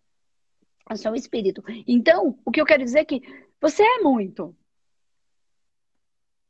O 0.90 0.96
seu 0.96 1.14
espírito. 1.16 1.64
Então, 1.88 2.40
o 2.46 2.52
que 2.52 2.62
eu 2.62 2.66
quero 2.66 2.84
dizer 2.84 3.00
é 3.00 3.06
que 3.06 3.22
você 3.60 3.84
é 3.84 4.00
muito. 4.00 4.56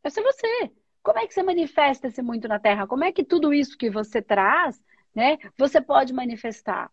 Esse 0.04 0.20
é 0.20 0.24
você. 0.24 0.72
Como 1.02 1.20
é 1.20 1.28
que 1.28 1.34
você 1.34 1.42
manifesta 1.42 2.08
esse 2.08 2.22
muito 2.22 2.48
na 2.48 2.60
Terra? 2.60 2.86
Como 2.86 3.04
é 3.04 3.12
que 3.12 3.24
tudo 3.24 3.54
isso 3.54 3.78
que 3.78 3.90
você 3.90 4.22
traz, 4.22 4.82
né, 5.16 5.38
você 5.58 5.82
pode 5.82 6.14
manifestar? 6.14 6.92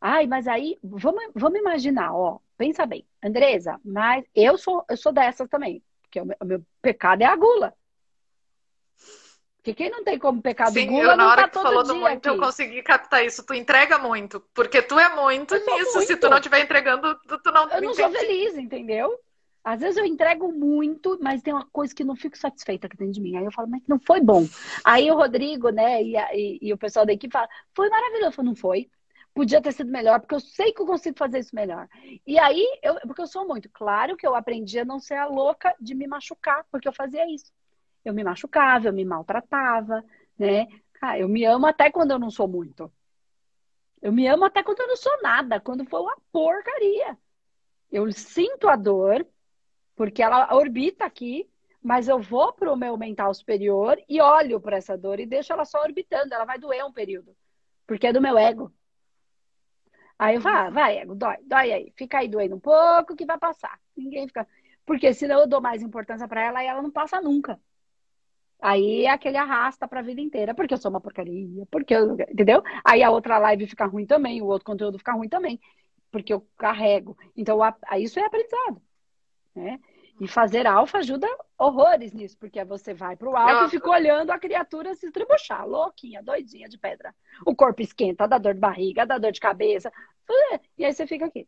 Ai, 0.00 0.26
mas 0.26 0.46
aí, 0.46 0.78
vamos, 0.82 1.22
vamos 1.34 1.58
imaginar, 1.58 2.14
ó, 2.14 2.38
pensa 2.58 2.84
bem, 2.84 3.06
Andresa, 3.22 3.80
mas 3.84 4.24
eu 4.34 4.58
sou, 4.58 4.84
eu 4.88 4.96
sou 4.96 5.12
dessas 5.12 5.48
também, 5.48 5.82
porque 6.02 6.20
o 6.20 6.26
meu, 6.26 6.36
o 6.42 6.44
meu 6.44 6.66
pecado 6.82 7.22
é 7.22 7.24
a 7.24 7.36
gula. 7.36 7.74
Porque 9.64 9.72
quem 9.72 9.90
não 9.90 10.04
tem 10.04 10.18
como 10.18 10.42
pecado 10.42 10.74
Sim, 10.74 10.88
gula, 10.88 11.12
eu, 11.12 11.16
na 11.16 11.26
hora 11.26 11.42
tá 11.44 11.48
que 11.48 11.54
falou 11.54 11.82
do 11.82 11.96
muito, 11.96 12.28
aqui. 12.28 12.28
eu 12.28 12.38
consegui 12.38 12.82
captar 12.82 13.24
isso. 13.24 13.42
Tu 13.46 13.54
entrega 13.54 13.98
muito, 13.98 14.38
porque 14.52 14.82
tu 14.82 14.98
é 14.98 15.08
muito 15.16 15.54
nisso. 15.54 15.94
Muito. 15.94 16.06
Se 16.06 16.16
tu 16.18 16.28
não 16.28 16.36
estiver 16.36 16.60
entregando, 16.60 17.18
tu, 17.26 17.38
tu 17.42 17.50
não 17.50 17.66
Eu 17.70 17.80
não 17.80 17.94
sou 17.94 18.10
feliz, 18.10 18.58
entendeu? 18.58 19.18
Às 19.64 19.80
vezes 19.80 19.96
eu 19.96 20.04
entrego 20.04 20.52
muito, 20.52 21.18
mas 21.22 21.40
tem 21.40 21.54
uma 21.54 21.66
coisa 21.72 21.94
que 21.94 22.04
não 22.04 22.14
fico 22.14 22.36
satisfeita 22.36 22.86
aqui 22.86 22.96
dentro 22.98 23.14
de 23.14 23.22
mim. 23.22 23.36
Aí 23.38 23.44
eu 23.46 23.50
falo, 23.50 23.66
mas 23.66 23.80
não 23.88 23.98
foi 23.98 24.20
bom. 24.20 24.46
Aí 24.84 25.10
o 25.10 25.16
Rodrigo, 25.16 25.70
né, 25.70 26.02
e, 26.02 26.14
e, 26.14 26.58
e 26.60 26.70
o 26.70 26.76
pessoal 26.76 27.06
da 27.06 27.14
equipe 27.14 27.32
fala, 27.32 27.48
foi 27.74 27.88
maravilhoso. 27.88 28.26
Eu 28.26 28.32
falo, 28.32 28.48
não 28.48 28.54
foi. 28.54 28.90
Podia 29.32 29.62
ter 29.62 29.72
sido 29.72 29.90
melhor, 29.90 30.20
porque 30.20 30.34
eu 30.34 30.40
sei 30.40 30.74
que 30.74 30.82
eu 30.82 30.86
consigo 30.86 31.16
fazer 31.16 31.38
isso 31.38 31.56
melhor. 31.56 31.88
E 32.26 32.38
aí, 32.38 32.62
eu, 32.82 32.96
porque 33.06 33.22
eu 33.22 33.26
sou 33.26 33.48
muito. 33.48 33.70
Claro 33.70 34.14
que 34.14 34.26
eu 34.26 34.34
aprendi 34.34 34.78
a 34.78 34.84
não 34.84 35.00
ser 35.00 35.14
a 35.14 35.24
louca 35.24 35.74
de 35.80 35.94
me 35.94 36.06
machucar, 36.06 36.66
porque 36.70 36.86
eu 36.86 36.92
fazia 36.92 37.26
isso 37.34 37.50
eu 38.04 38.12
me 38.14 38.22
machucava, 38.22 38.88
eu 38.88 38.92
me 38.92 39.04
maltratava, 39.04 40.04
né? 40.38 40.66
Ah, 41.00 41.18
eu 41.18 41.28
me 41.28 41.44
amo 41.44 41.66
até 41.66 41.90
quando 41.90 42.10
eu 42.12 42.18
não 42.18 42.30
sou 42.30 42.46
muito. 42.48 42.92
Eu 44.00 44.12
me 44.12 44.26
amo 44.26 44.44
até 44.44 44.62
quando 44.62 44.80
eu 44.80 44.88
não 44.88 44.96
sou 44.96 45.22
nada, 45.22 45.60
quando 45.60 45.84
foi 45.86 46.00
uma 46.00 46.16
porcaria. 46.30 47.18
Eu 47.90 48.10
sinto 48.12 48.68
a 48.68 48.76
dor, 48.76 49.26
porque 49.96 50.22
ela 50.22 50.54
orbita 50.54 51.04
aqui, 51.04 51.48
mas 51.82 52.08
eu 52.08 52.18
vou 52.18 52.52
para 52.52 52.72
o 52.72 52.76
meu 52.76 52.96
mental 52.96 53.32
superior 53.32 53.98
e 54.08 54.20
olho 54.20 54.60
para 54.60 54.76
essa 54.76 54.96
dor 54.96 55.20
e 55.20 55.26
deixo 55.26 55.52
ela 55.52 55.64
só 55.64 55.82
orbitando. 55.82 56.34
Ela 56.34 56.44
vai 56.44 56.58
doer 56.58 56.84
um 56.84 56.92
período, 56.92 57.34
porque 57.86 58.06
é 58.06 58.12
do 58.12 58.20
meu 58.20 58.36
ego. 58.36 58.72
Aí 60.18 60.36
eu 60.36 60.40
falo, 60.40 60.56
ah, 60.56 60.70
vai, 60.70 60.98
ego, 60.98 61.14
dói, 61.14 61.36
dói 61.42 61.72
aí. 61.72 61.92
Fica 61.96 62.18
aí 62.18 62.28
doendo 62.28 62.56
um 62.56 62.60
pouco 62.60 63.16
que 63.16 63.26
vai 63.26 63.38
passar. 63.38 63.78
Ninguém 63.96 64.26
fica. 64.26 64.46
Porque 64.86 65.12
senão 65.12 65.40
eu 65.40 65.46
dou 65.46 65.60
mais 65.60 65.82
importância 65.82 66.28
para 66.28 66.42
ela 66.42 66.62
e 66.62 66.66
ela 66.66 66.82
não 66.82 66.90
passa 66.90 67.20
nunca. 67.20 67.60
Aí 68.64 69.04
é 69.04 69.10
aquele 69.10 69.36
arrasta 69.36 69.86
pra 69.86 70.00
vida 70.00 70.22
inteira, 70.22 70.54
porque 70.54 70.72
eu 70.72 70.78
sou 70.78 70.90
uma 70.90 70.98
porcaria, 70.98 71.66
porque 71.70 71.94
eu, 71.94 72.14
entendeu? 72.14 72.62
Aí 72.82 73.02
a 73.02 73.10
outra 73.10 73.36
live 73.36 73.66
fica 73.66 73.84
ruim 73.84 74.06
também, 74.06 74.40
o 74.40 74.46
outro 74.46 74.64
conteúdo 74.64 74.96
fica 74.96 75.12
ruim 75.12 75.28
também, 75.28 75.60
porque 76.10 76.32
eu 76.32 76.40
carrego. 76.56 77.14
Então, 77.36 77.62
a, 77.62 77.76
a 77.86 77.98
isso 77.98 78.18
é 78.18 78.24
aprendizado, 78.24 78.80
né? 79.54 79.78
E 80.18 80.26
fazer 80.26 80.66
alfa 80.66 80.96
ajuda 80.96 81.28
horrores 81.58 82.14
nisso, 82.14 82.38
porque 82.38 82.64
você 82.64 82.94
vai 82.94 83.16
pro 83.16 83.36
alto 83.36 83.66
e 83.66 83.70
fica 83.72 83.90
olhando 83.90 84.30
a 84.30 84.38
criatura 84.38 84.94
se 84.94 85.04
estribuchar, 85.04 85.68
louquinha, 85.68 86.22
doidinha 86.22 86.66
de 86.66 86.78
pedra. 86.78 87.14
O 87.44 87.54
corpo 87.54 87.82
esquenta, 87.82 88.26
dá 88.26 88.38
dor 88.38 88.54
de 88.54 88.60
barriga, 88.60 89.04
dá 89.04 89.18
dor 89.18 89.32
de 89.32 89.40
cabeça, 89.40 89.92
e 90.78 90.86
aí 90.86 90.92
você 90.94 91.06
fica 91.06 91.26
aqui. 91.26 91.46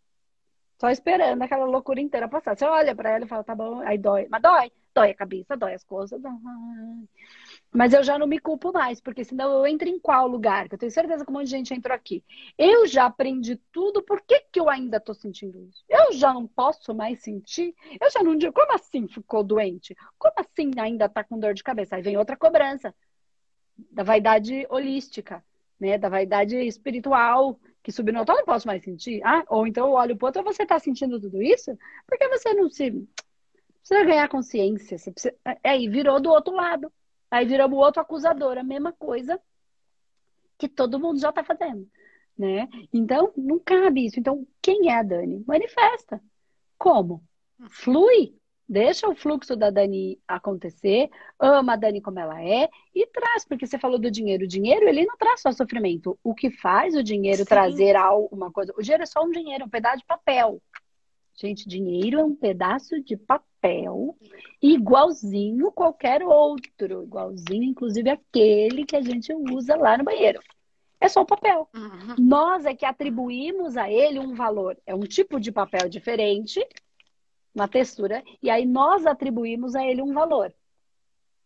Só 0.78 0.90
esperando 0.90 1.40
aquela 1.40 1.64
loucura 1.64 1.98
inteira 1.98 2.28
passar. 2.28 2.54
Você 2.54 2.66
olha 2.66 2.94
para 2.94 3.08
ela 3.08 3.24
e 3.24 3.28
fala, 3.28 3.42
tá 3.42 3.54
bom, 3.54 3.80
aí 3.80 3.96
dói. 3.96 4.26
Mas 4.28 4.42
dói. 4.42 4.70
Dói 4.96 5.10
a 5.10 5.14
cabeça, 5.14 5.54
dói 5.58 5.74
as 5.74 5.84
coisas. 5.84 6.18
Mas 7.70 7.92
eu 7.92 8.02
já 8.02 8.18
não 8.18 8.26
me 8.26 8.38
culpo 8.38 8.72
mais, 8.72 8.98
porque 8.98 9.24
senão 9.24 9.52
eu 9.52 9.66
entro 9.66 9.86
em 9.86 9.98
qual 9.98 10.26
lugar? 10.26 10.70
Que 10.70 10.74
eu 10.74 10.78
tenho 10.78 10.90
certeza 10.90 11.22
que 11.22 11.30
um 11.30 11.34
monte 11.34 11.44
de 11.44 11.50
gente 11.50 11.74
entrou 11.74 11.94
aqui. 11.94 12.24
Eu 12.56 12.86
já 12.86 13.04
aprendi 13.04 13.56
tudo, 13.70 14.02
por 14.02 14.22
que, 14.22 14.40
que 14.50 14.58
eu 14.58 14.70
ainda 14.70 14.98
tô 14.98 15.12
sentindo 15.12 15.60
isso? 15.68 15.84
Eu 15.86 16.14
já 16.14 16.32
não 16.32 16.46
posso 16.46 16.94
mais 16.94 17.20
sentir? 17.20 17.74
Eu 18.00 18.10
já 18.10 18.22
não 18.22 18.38
digo, 18.38 18.54
como 18.54 18.72
assim 18.74 19.06
ficou 19.06 19.44
doente? 19.44 19.94
Como 20.18 20.34
assim 20.38 20.70
ainda 20.78 21.10
tá 21.10 21.22
com 21.22 21.38
dor 21.38 21.52
de 21.52 21.62
cabeça? 21.62 21.96
Aí 21.96 22.02
vem 22.02 22.16
outra 22.16 22.34
cobrança 22.34 22.94
da 23.90 24.02
vaidade 24.02 24.66
holística, 24.70 25.44
né? 25.78 25.98
Da 25.98 26.08
vaidade 26.08 26.56
espiritual, 26.56 27.60
que 27.86 27.92
subnotou, 27.92 28.34
não 28.34 28.44
posso 28.44 28.66
mais 28.66 28.82
sentir. 28.82 29.20
Ah, 29.24 29.44
ou 29.48 29.64
então 29.64 29.86
eu 29.86 29.92
olho 29.92 30.16
pro 30.16 30.26
outro, 30.26 30.42
você 30.42 30.64
está 30.64 30.76
sentindo 30.76 31.20
tudo 31.20 31.40
isso? 31.40 31.76
Por 32.04 32.18
que 32.18 32.28
você 32.28 32.52
não 32.52 32.68
se. 32.68 33.06
Precisa 33.86 34.04
ganhar 34.04 34.28
consciência. 34.28 34.98
Você 34.98 35.12
precisa... 35.12 35.34
É, 35.44 35.70
aí 35.70 35.88
virou 35.88 36.20
do 36.20 36.28
outro 36.28 36.52
lado. 36.52 36.92
Aí 37.30 37.46
virou 37.46 37.70
o 37.70 37.76
outro 37.76 38.02
acusador. 38.02 38.58
A 38.58 38.64
mesma 38.64 38.92
coisa 38.92 39.40
que 40.58 40.68
todo 40.68 40.98
mundo 40.98 41.20
já 41.20 41.28
está 41.30 41.44
fazendo. 41.44 41.88
Né? 42.36 42.68
Então, 42.92 43.32
não 43.36 43.60
cabe 43.60 44.04
isso. 44.04 44.18
Então, 44.18 44.44
quem 44.60 44.90
é 44.90 44.98
a 44.98 45.02
Dani? 45.04 45.44
Manifesta. 45.46 46.20
Como? 46.76 47.22
Flui. 47.70 48.34
Deixa 48.68 49.08
o 49.08 49.14
fluxo 49.14 49.54
da 49.54 49.70
Dani 49.70 50.20
acontecer, 50.26 51.08
ama 51.38 51.74
a 51.74 51.76
Dani 51.76 52.00
como 52.00 52.18
ela 52.18 52.42
é 52.42 52.68
e 52.92 53.06
traz, 53.06 53.44
porque 53.44 53.64
você 53.64 53.78
falou 53.78 53.96
do 53.96 54.10
dinheiro. 54.10 54.42
O 54.42 54.48
dinheiro, 54.48 54.88
ele 54.88 55.06
não 55.06 55.16
traz 55.16 55.40
só 55.40 55.52
sofrimento. 55.52 56.18
O 56.24 56.34
que 56.34 56.50
faz 56.50 56.96
o 56.96 57.02
dinheiro 57.02 57.38
Sim. 57.38 57.44
trazer 57.44 57.94
alguma 57.94 58.50
coisa? 58.50 58.74
O 58.76 58.82
dinheiro 58.82 59.04
é 59.04 59.06
só 59.06 59.22
um 59.22 59.30
dinheiro, 59.30 59.66
um 59.66 59.68
pedaço 59.68 59.98
de 59.98 60.04
papel. 60.04 60.60
Gente, 61.38 61.68
dinheiro 61.68 62.18
é 62.18 62.24
um 62.24 62.34
pedaço 62.34 62.98
de 63.02 63.14
papel 63.14 64.16
igualzinho 64.62 65.70
qualquer 65.70 66.22
outro, 66.22 67.02
igualzinho, 67.02 67.64
inclusive 67.64 68.08
aquele 68.08 68.86
que 68.86 68.96
a 68.96 69.02
gente 69.02 69.32
usa 69.52 69.76
lá 69.76 69.98
no 69.98 70.04
banheiro. 70.04 70.40
É 70.98 71.08
só 71.08 71.20
o 71.20 71.26
papel. 71.26 71.68
Uhum. 71.74 72.14
Nós 72.18 72.64
é 72.64 72.74
que 72.74 72.86
atribuímos 72.86 73.76
a 73.76 73.90
ele 73.90 74.18
um 74.18 74.34
valor. 74.34 74.78
É 74.86 74.94
um 74.94 75.00
tipo 75.00 75.38
de 75.38 75.52
papel 75.52 75.90
diferente, 75.90 76.66
uma 77.54 77.68
textura, 77.68 78.24
e 78.42 78.48
aí 78.48 78.64
nós 78.64 79.04
atribuímos 79.04 79.74
a 79.74 79.86
ele 79.86 80.00
um 80.00 80.14
valor. 80.14 80.54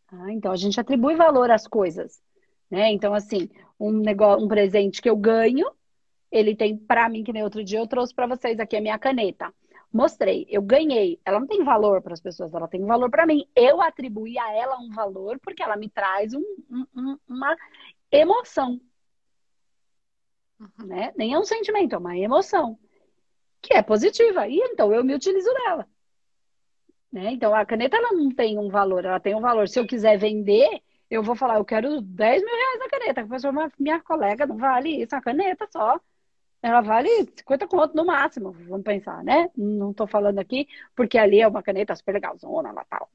Ah, 0.07 0.33
então 0.33 0.53
a 0.53 0.57
gente 0.57 0.79
atribui 0.79 1.16
valor 1.16 1.50
às 1.50 1.66
coisas, 1.66 2.22
né? 2.70 2.92
Então 2.92 3.12
assim, 3.12 3.48
um 3.79 3.90
negócio, 3.90 4.44
um 4.44 4.48
presente 4.48 5.03
que 5.03 5.11
eu 5.11 5.16
ganho, 5.16 5.68
ele 6.31 6.55
tem 6.55 6.76
para 6.76 7.09
mim 7.09 7.24
que 7.24 7.33
nem 7.33 7.42
outro 7.42 7.64
dia 7.64 7.81
eu 7.81 7.87
trouxe 7.88 8.14
para 8.14 8.29
vocês 8.29 8.61
aqui 8.61 8.76
a 8.76 8.81
minha 8.81 8.98
caneta. 8.98 9.53
Mostrei, 9.92 10.46
eu 10.48 10.62
ganhei. 10.62 11.20
Ela 11.24 11.40
não 11.40 11.46
tem 11.46 11.64
valor 11.64 12.00
para 12.00 12.12
as 12.12 12.20
pessoas, 12.20 12.55
ela 12.55 12.68
tem 12.68 12.85
valor 12.85 13.11
para 13.11 13.26
mim. 13.26 13.46
Eu 13.57 13.81
atribuí 13.81 14.38
a 14.38 14.53
ela 14.55 14.79
um 14.79 14.90
valor 14.90 15.38
porque 15.40 15.62
ela 15.62 15.76
me 15.76 15.88
traz 15.88 16.33
um, 16.33 16.44
um, 16.94 17.18
uma 17.29 17.57
emoção. 18.11 18.81
Uhum. 20.61 20.87
Né? 20.87 21.12
Nem 21.16 21.35
é 21.35 21.38
um 21.38 21.44
sentimento, 21.44 21.94
é 21.94 21.98
uma 21.98 22.16
emoção. 22.16 22.79
Que 23.61 23.74
é 23.74 23.83
positiva. 23.83 24.46
E 24.46 24.57
então 24.59 24.92
eu 24.92 25.05
me 25.05 25.14
utilizo 25.14 25.53
dela. 25.55 25.88
Né? 27.12 27.33
Então, 27.33 27.55
a 27.55 27.66
caneta 27.66 27.96
ela 27.96 28.12
não 28.12 28.31
tem 28.31 28.59
um 28.59 28.68
valor, 28.68 29.05
ela 29.05 29.18
tem 29.20 29.35
um 29.35 29.40
valor. 29.40 29.68
Se 29.68 29.81
eu 29.81 29.87
quiser 29.87 30.16
vender, 30.16 30.83
eu 31.11 31.22
vou 31.22 31.35
falar, 31.35 31.57
eu 31.59 31.64
quero 31.64 32.00
10 32.00 32.42
mil 32.44 32.55
reais 32.55 32.79
na 32.79 32.88
caneta. 32.88 33.20
A 33.22 33.26
pessoa, 33.26 33.72
minha 33.79 34.00
colega, 34.00 34.46
não 34.46 34.57
vale 34.57 35.03
isso, 35.03 35.14
a 35.16 35.20
caneta 35.20 35.66
só. 35.70 36.00
Ela 36.62 36.82
vale 36.82 37.08
50 37.36 37.66
conto 37.66 37.96
no 37.96 38.04
máximo, 38.04 38.52
vamos 38.52 38.82
pensar, 38.84 39.24
né? 39.24 39.48
Não 39.56 39.94
tô 39.94 40.06
falando 40.06 40.38
aqui, 40.38 40.68
porque 40.94 41.16
ali 41.16 41.40
é 41.40 41.48
uma 41.48 41.62
caneta 41.62 41.96
super 41.96 42.12
legalzona 42.12 42.70
lá 42.70 42.84
tal, 42.84 43.08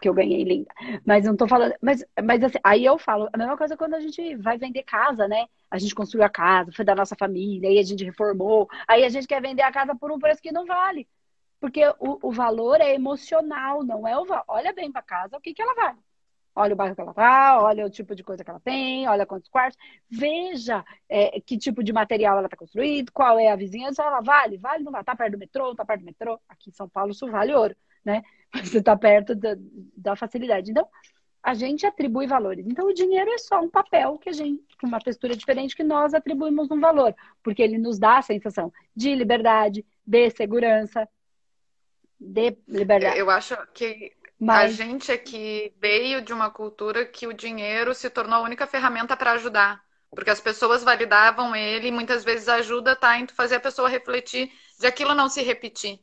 que 0.00 0.08
eu 0.08 0.14
ganhei 0.14 0.42
linda. 0.42 0.72
Mas 1.06 1.24
não 1.24 1.36
tô 1.36 1.46
falando. 1.46 1.74
Mas, 1.82 2.04
mas 2.24 2.42
assim, 2.42 2.58
aí 2.64 2.84
eu 2.84 2.98
falo, 2.98 3.28
a 3.32 3.36
mesma 3.36 3.56
coisa 3.58 3.76
quando 3.76 3.94
a 3.94 4.00
gente 4.00 4.36
vai 4.36 4.56
vender 4.58 4.82
casa, 4.84 5.28
né? 5.28 5.46
A 5.70 5.78
gente 5.78 5.94
construiu 5.94 6.24
a 6.24 6.30
casa, 6.30 6.72
foi 6.72 6.84
da 6.84 6.94
nossa 6.94 7.14
família, 7.16 7.68
aí 7.68 7.78
a 7.78 7.82
gente 7.82 8.04
reformou, 8.04 8.68
aí 8.86 9.04
a 9.04 9.08
gente 9.10 9.26
quer 9.26 9.42
vender 9.42 9.62
a 9.62 9.72
casa 9.72 9.94
por 9.94 10.10
um 10.10 10.18
preço 10.18 10.40
que 10.42 10.52
não 10.52 10.64
vale. 10.66 11.06
Porque 11.60 11.86
o, 12.00 12.28
o 12.28 12.32
valor 12.32 12.80
é 12.80 12.94
emocional, 12.94 13.84
não 13.84 14.06
é 14.08 14.18
o 14.18 14.24
valor. 14.24 14.44
Olha 14.48 14.72
bem 14.72 14.90
para 14.92 15.02
casa 15.02 15.36
o 15.36 15.40
que, 15.40 15.54
que 15.54 15.62
ela 15.62 15.74
vale. 15.74 15.98
Olha 16.58 16.74
o 16.74 16.76
bairro 16.76 16.94
que 16.94 17.00
ela 17.00 17.14
tá, 17.14 17.62
olha 17.62 17.86
o 17.86 17.90
tipo 17.90 18.16
de 18.16 18.24
coisa 18.24 18.42
que 18.42 18.50
ela 18.50 18.58
tem, 18.58 19.08
olha 19.08 19.24
quantos 19.24 19.48
quartos. 19.48 19.78
Veja 20.10 20.84
é, 21.08 21.40
que 21.40 21.56
tipo 21.56 21.84
de 21.84 21.92
material 21.92 22.36
ela 22.36 22.48
está 22.48 22.56
construído, 22.56 23.12
qual 23.12 23.38
é 23.38 23.48
a 23.48 23.56
vizinhança. 23.56 24.02
Ela 24.02 24.20
vale, 24.20 24.58
vale, 24.58 24.82
não 24.82 24.90
vai. 24.90 25.04
Tá 25.04 25.14
perto 25.14 25.32
do 25.32 25.38
metrô, 25.38 25.72
tá 25.76 25.84
perto 25.84 26.00
do 26.00 26.06
metrô. 26.06 26.40
Aqui 26.48 26.70
em 26.70 26.72
São 26.72 26.88
Paulo 26.88 27.12
isso 27.12 27.30
vale 27.30 27.54
ouro, 27.54 27.76
né? 28.04 28.22
Você 28.64 28.82
tá 28.82 28.96
perto 28.96 29.36
da, 29.36 29.56
da 29.96 30.16
facilidade. 30.16 30.72
Então, 30.72 30.88
a 31.40 31.54
gente 31.54 31.86
atribui 31.86 32.26
valores. 32.26 32.66
Então, 32.66 32.88
o 32.88 32.92
dinheiro 32.92 33.30
é 33.30 33.38
só 33.38 33.60
um 33.60 33.70
papel 33.70 34.18
que 34.18 34.28
a 34.28 34.32
gente, 34.32 34.64
com 34.80 34.88
uma 34.88 34.98
textura 34.98 35.36
diferente, 35.36 35.76
que 35.76 35.84
nós 35.84 36.12
atribuímos 36.12 36.70
um 36.72 36.80
valor, 36.80 37.14
porque 37.40 37.62
ele 37.62 37.78
nos 37.78 38.00
dá 38.00 38.18
a 38.18 38.22
sensação 38.22 38.72
de 38.96 39.14
liberdade, 39.14 39.86
de 40.04 40.30
segurança, 40.30 41.08
de 42.18 42.58
liberdade. 42.66 43.16
Eu 43.16 43.30
acho 43.30 43.56
que 43.72 44.12
Mas... 44.40 44.72
a 44.72 44.84
gente 44.84 45.10
aqui 45.12 45.72
veio 45.80 46.22
de 46.22 46.32
uma 46.32 46.50
cultura 46.50 47.04
que 47.06 47.26
o 47.26 47.32
dinheiro 47.32 47.94
se 47.94 48.08
tornou 48.10 48.36
a 48.38 48.42
única 48.42 48.66
ferramenta 48.66 49.16
para 49.16 49.32
ajudar. 49.32 49.82
Porque 50.14 50.30
as 50.30 50.40
pessoas 50.40 50.82
validavam 50.82 51.54
ele 51.54 51.88
e 51.88 51.92
muitas 51.92 52.24
vezes 52.24 52.48
ajuda 52.48 52.96
tá, 52.96 53.18
em 53.18 53.26
fazer 53.28 53.56
a 53.56 53.60
pessoa 53.60 53.88
refletir 53.88 54.50
de 54.78 54.86
aquilo 54.86 55.14
não 55.14 55.28
se 55.28 55.42
repetir. 55.42 56.00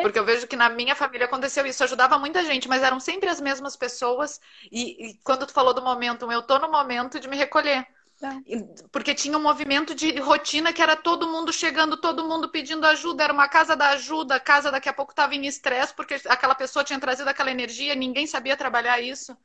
Porque 0.00 0.18
eu 0.18 0.24
vejo 0.24 0.46
que 0.48 0.56
na 0.56 0.68
minha 0.68 0.94
família 0.96 1.26
aconteceu 1.26 1.64
isso, 1.66 1.84
ajudava 1.84 2.18
muita 2.18 2.44
gente, 2.44 2.68
mas 2.68 2.82
eram 2.82 3.00
sempre 3.00 3.28
as 3.28 3.40
mesmas 3.40 3.76
pessoas. 3.76 4.40
E, 4.70 5.10
e 5.10 5.14
quando 5.24 5.46
tu 5.46 5.52
falou 5.52 5.74
do 5.74 5.82
momento, 5.82 6.30
eu 6.32 6.42
tô 6.42 6.58
no 6.58 6.70
momento 6.70 7.20
de 7.20 7.28
me 7.28 7.36
recolher. 7.36 7.86
É. 8.22 8.88
Porque 8.90 9.14
tinha 9.14 9.36
um 9.36 9.42
movimento 9.42 9.94
de 9.94 10.18
rotina 10.20 10.72
que 10.72 10.82
era 10.82 10.96
todo 10.96 11.28
mundo 11.28 11.52
chegando, 11.52 11.96
todo 11.96 12.28
mundo 12.28 12.48
pedindo 12.48 12.86
ajuda, 12.86 13.24
era 13.24 13.32
uma 13.32 13.48
casa 13.48 13.74
da 13.74 13.90
ajuda, 13.90 14.36
a 14.36 14.40
casa 14.40 14.70
daqui 14.70 14.88
a 14.88 14.92
pouco 14.92 15.12
estava 15.12 15.34
em 15.34 15.46
estresse, 15.46 15.94
porque 15.94 16.14
aquela 16.26 16.54
pessoa 16.54 16.84
tinha 16.84 17.00
trazido 17.00 17.28
aquela 17.28 17.50
energia, 17.50 17.94
ninguém 17.94 18.26
sabia 18.26 18.56
trabalhar 18.56 19.00
isso. 19.00 19.36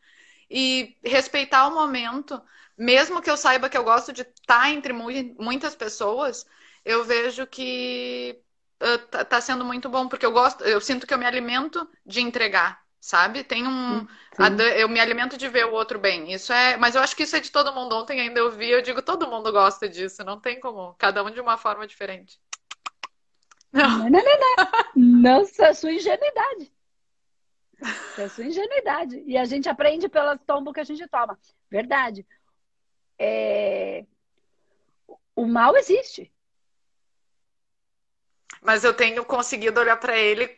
E 0.50 0.96
respeitar 1.04 1.68
o 1.68 1.74
momento, 1.74 2.42
mesmo 2.78 3.22
que 3.22 3.30
eu 3.30 3.36
saiba 3.36 3.70
que 3.70 3.78
eu 3.78 3.84
gosto 3.84 4.14
de 4.14 4.22
estar 4.22 4.70
entre 4.70 4.94
muitas 4.94 5.76
pessoas, 5.76 6.46
eu 6.86 7.04
vejo 7.04 7.46
que 7.48 8.40
está 8.80 9.26
tá 9.26 9.42
sendo 9.42 9.66
muito 9.66 9.90
bom, 9.90 10.08
porque 10.08 10.26
eu 10.26 10.32
gosto, 10.32 10.64
eu 10.64 10.80
sinto 10.80 11.08
que 11.08 11.14
eu 11.14 11.18
me 11.18 11.26
alimento 11.26 11.90
de 12.06 12.22
entregar, 12.22 12.82
sabe? 13.00 13.44
Tem 13.44 13.68
um. 13.68 14.06
eu 14.76 14.90
me 14.90 15.00
alimento 15.00 15.38
de 15.38 15.48
ver 15.48 15.66
o 15.66 15.74
outro 15.74 16.00
bem. 16.00 16.32
Isso 16.32 16.52
é. 16.52 16.78
Mas 16.78 16.96
eu 16.96 17.02
acho 17.02 17.16
que 17.16 17.24
isso 17.24 17.36
é 17.36 17.40
de 17.40 17.52
todo 17.52 17.74
mundo. 17.74 17.96
Ontem 17.96 18.20
ainda 18.20 18.40
eu 18.40 18.52
vi, 18.52 18.70
eu 18.70 18.82
digo, 18.82 19.02
todo 19.02 19.28
mundo 19.28 19.52
gosta 19.52 19.88
disso, 19.88 20.24
não 20.24 20.40
tem 20.40 20.60
como. 20.60 20.94
Cada 20.96 21.24
um 21.24 21.32
de 21.32 21.40
uma 21.40 21.58
forma 21.58 21.88
diferente. 21.88 22.40
Não, 23.72 24.10
não, 24.10 24.10
não, 24.10 24.22
não. 24.96 25.42
não 25.42 25.66
é 25.66 25.74
sua 25.74 25.92
ingenuidade. 25.92 26.72
É 28.18 28.28
sua 28.28 28.46
ingenuidade. 28.46 29.24
E 29.28 29.38
a 29.38 29.46
gente 29.46 29.70
aprende 29.70 30.10
pelas 30.10 30.40
tombos 30.46 30.74
que 30.74 30.80
a 30.80 30.84
gente 30.84 31.08
toma. 31.08 31.38
Verdade. 31.70 32.26
É... 33.20 34.06
O 35.36 35.46
mal 35.46 35.76
existe 35.78 36.32
mas 38.62 38.84
eu 38.84 38.94
tenho 38.94 39.24
conseguido 39.26 39.80
olhar 39.80 39.98
para 39.98 40.18
ele 40.18 40.50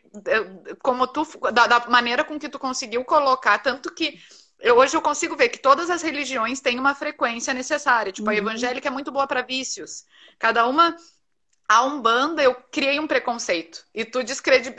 como 0.82 1.08
tu, 1.08 1.28
da, 1.52 1.68
da, 1.68 1.88
maneira 1.88 2.24
com 2.24 2.40
que 2.40 2.50
tu 2.50 2.60
conseguiu 2.60 3.04
colocar, 3.04 3.60
tanto 3.60 3.94
que 3.94 4.20
eu, 4.60 4.78
hoje 4.78 4.96
eu 4.96 5.02
consigo 5.02 5.36
ver 5.36 5.50
que 5.50 5.58
todas 5.58 5.90
as 5.90 6.02
religiões 6.02 6.60
têm 6.60 6.80
uma 6.80 6.94
frequência 6.94 7.54
necessária. 7.54 8.12
Tipo, 8.12 8.30
uhum. 8.30 8.36
a 8.36 8.38
evangélica 8.38 8.88
é 8.88 8.92
muito 8.92 9.12
boa 9.12 9.26
para 9.26 9.42
vícios. 9.42 10.06
Cada 10.38 10.68
uma 10.68 10.96
a 11.68 11.84
Umbanda, 11.84 12.42
eu 12.42 12.56
criei 12.72 13.00
um 13.00 13.08
preconceito. 13.08 13.86
E 13.94 14.04
tu 14.04 14.24
descredi... 14.24 14.74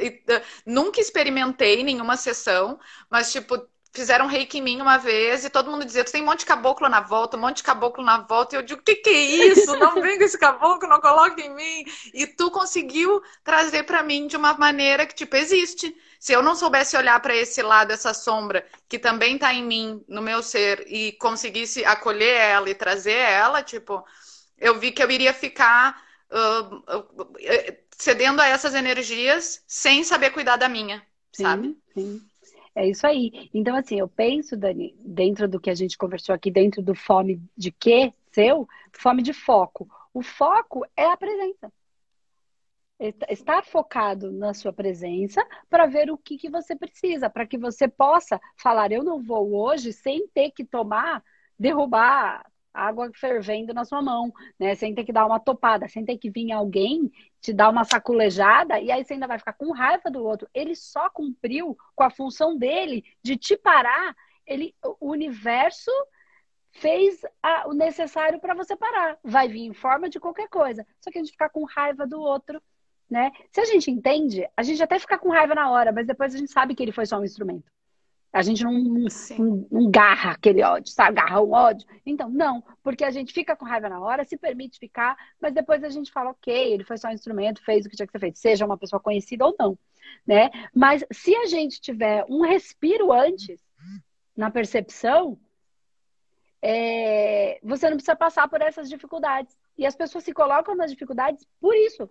Nunca 0.66 1.00
experimentei 1.00 1.82
nenhuma 1.82 2.16
sessão, 2.16 2.78
mas, 3.08 3.32
tipo, 3.32 3.64
fizeram 3.92 4.26
reiki 4.26 4.58
em 4.58 4.62
mim 4.62 4.80
uma 4.80 4.96
vez 4.96 5.44
e 5.44 5.50
todo 5.50 5.70
mundo 5.70 5.84
dizia: 5.84 6.04
tu 6.04 6.12
tem 6.12 6.22
um 6.22 6.26
monte 6.26 6.40
de 6.40 6.46
caboclo 6.46 6.88
na 6.88 7.00
volta, 7.00 7.36
um 7.36 7.40
monte 7.40 7.58
de 7.58 7.62
caboclo 7.62 8.04
na 8.04 8.18
volta. 8.18 8.54
E 8.54 8.58
eu 8.58 8.62
digo: 8.62 8.80
o 8.80 8.84
que, 8.84 8.96
que 8.96 9.10
é 9.10 9.20
isso? 9.48 9.76
Não 9.76 9.94
vem 10.00 10.18
com 10.18 10.24
esse 10.24 10.38
caboclo, 10.38 10.88
não 10.88 11.00
coloque 11.00 11.42
em 11.42 11.54
mim. 11.54 11.84
E 12.14 12.26
tu 12.26 12.50
conseguiu 12.50 13.22
trazer 13.42 13.84
para 13.84 14.02
mim 14.02 14.26
de 14.26 14.36
uma 14.36 14.54
maneira 14.54 15.06
que, 15.06 15.14
tipo, 15.14 15.36
existe. 15.36 15.94
Se 16.18 16.32
eu 16.32 16.42
não 16.42 16.54
soubesse 16.54 16.96
olhar 16.96 17.18
para 17.20 17.34
esse 17.34 17.62
lado, 17.62 17.92
essa 17.92 18.12
sombra 18.12 18.66
que 18.88 18.98
também 18.98 19.34
está 19.34 19.52
em 19.54 19.64
mim, 19.64 20.04
no 20.06 20.20
meu 20.20 20.42
ser, 20.42 20.84
e 20.86 21.12
conseguisse 21.12 21.84
acolher 21.84 22.36
ela 22.36 22.68
e 22.68 22.74
trazer 22.74 23.16
ela, 23.16 23.62
tipo, 23.62 24.04
eu 24.58 24.78
vi 24.78 24.92
que 24.92 25.02
eu 25.02 25.10
iria 25.10 25.32
ficar 25.32 25.98
uh, 26.30 26.76
uh, 26.76 27.76
cedendo 27.96 28.40
a 28.40 28.46
essas 28.46 28.74
energias 28.74 29.62
sem 29.66 30.04
saber 30.04 30.30
cuidar 30.30 30.56
da 30.56 30.68
minha, 30.68 31.02
sim, 31.32 31.42
sabe? 31.42 31.78
Sim. 31.94 32.29
É 32.74 32.88
isso 32.88 33.06
aí. 33.06 33.50
Então, 33.52 33.76
assim, 33.76 33.98
eu 33.98 34.08
penso, 34.08 34.56
Dani, 34.56 34.94
dentro 35.00 35.48
do 35.48 35.60
que 35.60 35.70
a 35.70 35.74
gente 35.74 35.98
conversou 35.98 36.34
aqui, 36.34 36.50
dentro 36.50 36.82
do 36.82 36.94
fome 36.94 37.42
de 37.56 37.72
quê 37.72 38.12
seu, 38.32 38.68
fome 38.92 39.22
de 39.22 39.32
foco. 39.32 39.88
O 40.14 40.22
foco 40.22 40.84
é 40.96 41.06
a 41.06 41.16
presença. 41.16 41.72
Estar 43.28 43.64
focado 43.64 44.30
na 44.30 44.52
sua 44.52 44.72
presença 44.72 45.44
para 45.70 45.86
ver 45.86 46.10
o 46.10 46.18
que, 46.18 46.36
que 46.36 46.50
você 46.50 46.76
precisa, 46.76 47.30
para 47.30 47.46
que 47.46 47.56
você 47.56 47.88
possa 47.88 48.38
falar, 48.56 48.92
eu 48.92 49.02
não 49.02 49.22
vou 49.22 49.54
hoje 49.54 49.90
sem 49.92 50.28
ter 50.28 50.50
que 50.50 50.64
tomar, 50.64 51.24
derrubar 51.58 52.44
água 52.72 53.10
fervendo 53.14 53.74
na 53.74 53.84
sua 53.84 54.02
mão, 54.02 54.32
né? 54.58 54.74
Sem 54.74 54.94
ter 54.94 55.04
que 55.04 55.12
dar 55.12 55.26
uma 55.26 55.40
topada, 55.40 55.88
sem 55.88 56.04
ter 56.04 56.18
que 56.18 56.30
vir 56.30 56.52
alguém 56.52 57.10
te 57.40 57.52
dar 57.52 57.70
uma 57.70 57.84
saculejada 57.84 58.78
e 58.80 58.90
aí 58.90 59.04
você 59.04 59.14
ainda 59.14 59.26
vai 59.26 59.38
ficar 59.38 59.54
com 59.54 59.72
raiva 59.72 60.10
do 60.10 60.22
outro. 60.22 60.48
Ele 60.52 60.74
só 60.74 61.08
cumpriu 61.08 61.76
com 61.94 62.04
a 62.04 62.10
função 62.10 62.56
dele 62.56 63.04
de 63.22 63.36
te 63.36 63.56
parar. 63.56 64.14
Ele, 64.46 64.74
o 64.82 65.10
universo 65.10 65.90
fez 66.72 67.20
a, 67.42 67.68
o 67.68 67.72
necessário 67.72 68.38
para 68.40 68.54
você 68.54 68.76
parar. 68.76 69.18
Vai 69.24 69.48
vir 69.48 69.64
em 69.64 69.72
forma 69.72 70.08
de 70.08 70.20
qualquer 70.20 70.48
coisa. 70.48 70.86
Só 71.00 71.10
que 71.10 71.18
a 71.18 71.22
gente 71.22 71.32
ficar 71.32 71.48
com 71.48 71.64
raiva 71.64 72.06
do 72.06 72.20
outro, 72.20 72.62
né? 73.08 73.32
Se 73.50 73.60
a 73.60 73.64
gente 73.64 73.90
entende, 73.90 74.48
a 74.56 74.62
gente 74.62 74.82
até 74.82 74.98
fica 74.98 75.18
com 75.18 75.30
raiva 75.30 75.54
na 75.54 75.70
hora, 75.70 75.92
mas 75.92 76.06
depois 76.06 76.34
a 76.34 76.38
gente 76.38 76.52
sabe 76.52 76.74
que 76.74 76.82
ele 76.82 76.92
foi 76.92 77.06
só 77.06 77.18
um 77.18 77.24
instrumento. 77.24 77.70
A 78.32 78.42
gente 78.42 78.62
não, 78.62 78.72
não, 78.72 79.66
não, 79.70 79.90
garra 79.90 80.32
aquele 80.32 80.62
ódio, 80.62 80.92
sabe? 80.92 81.16
Garra 81.16 81.40
o 81.40 81.50
ódio. 81.50 81.86
Então, 82.06 82.28
não, 82.28 82.62
porque 82.82 83.02
a 83.02 83.10
gente 83.10 83.32
fica 83.32 83.56
com 83.56 83.64
raiva 83.64 83.88
na 83.88 84.00
hora, 84.00 84.24
se 84.24 84.36
permite 84.36 84.78
ficar, 84.78 85.16
mas 85.40 85.52
depois 85.52 85.82
a 85.82 85.88
gente 85.88 86.12
fala, 86.12 86.30
ok, 86.30 86.72
ele 86.72 86.84
foi 86.84 86.96
só 86.96 87.08
um 87.08 87.12
instrumento, 87.12 87.64
fez 87.64 87.84
o 87.84 87.90
que 87.90 87.96
tinha 87.96 88.06
que 88.06 88.12
ser 88.12 88.20
feito, 88.20 88.38
seja 88.38 88.64
uma 88.64 88.78
pessoa 88.78 89.00
conhecida 89.00 89.44
ou 89.44 89.56
não, 89.58 89.78
né? 90.24 90.50
Mas 90.72 91.04
se 91.12 91.34
a 91.34 91.46
gente 91.46 91.80
tiver 91.80 92.24
um 92.28 92.42
respiro 92.42 93.12
antes 93.12 93.60
na 94.36 94.48
percepção, 94.48 95.36
é... 96.62 97.58
você 97.64 97.88
não 97.90 97.96
precisa 97.96 98.16
passar 98.16 98.48
por 98.48 98.62
essas 98.62 98.88
dificuldades. 98.88 99.58
E 99.76 99.86
as 99.86 99.96
pessoas 99.96 100.24
se 100.24 100.32
colocam 100.32 100.76
nas 100.76 100.90
dificuldades 100.90 101.46
por 101.60 101.74
isso. 101.74 102.08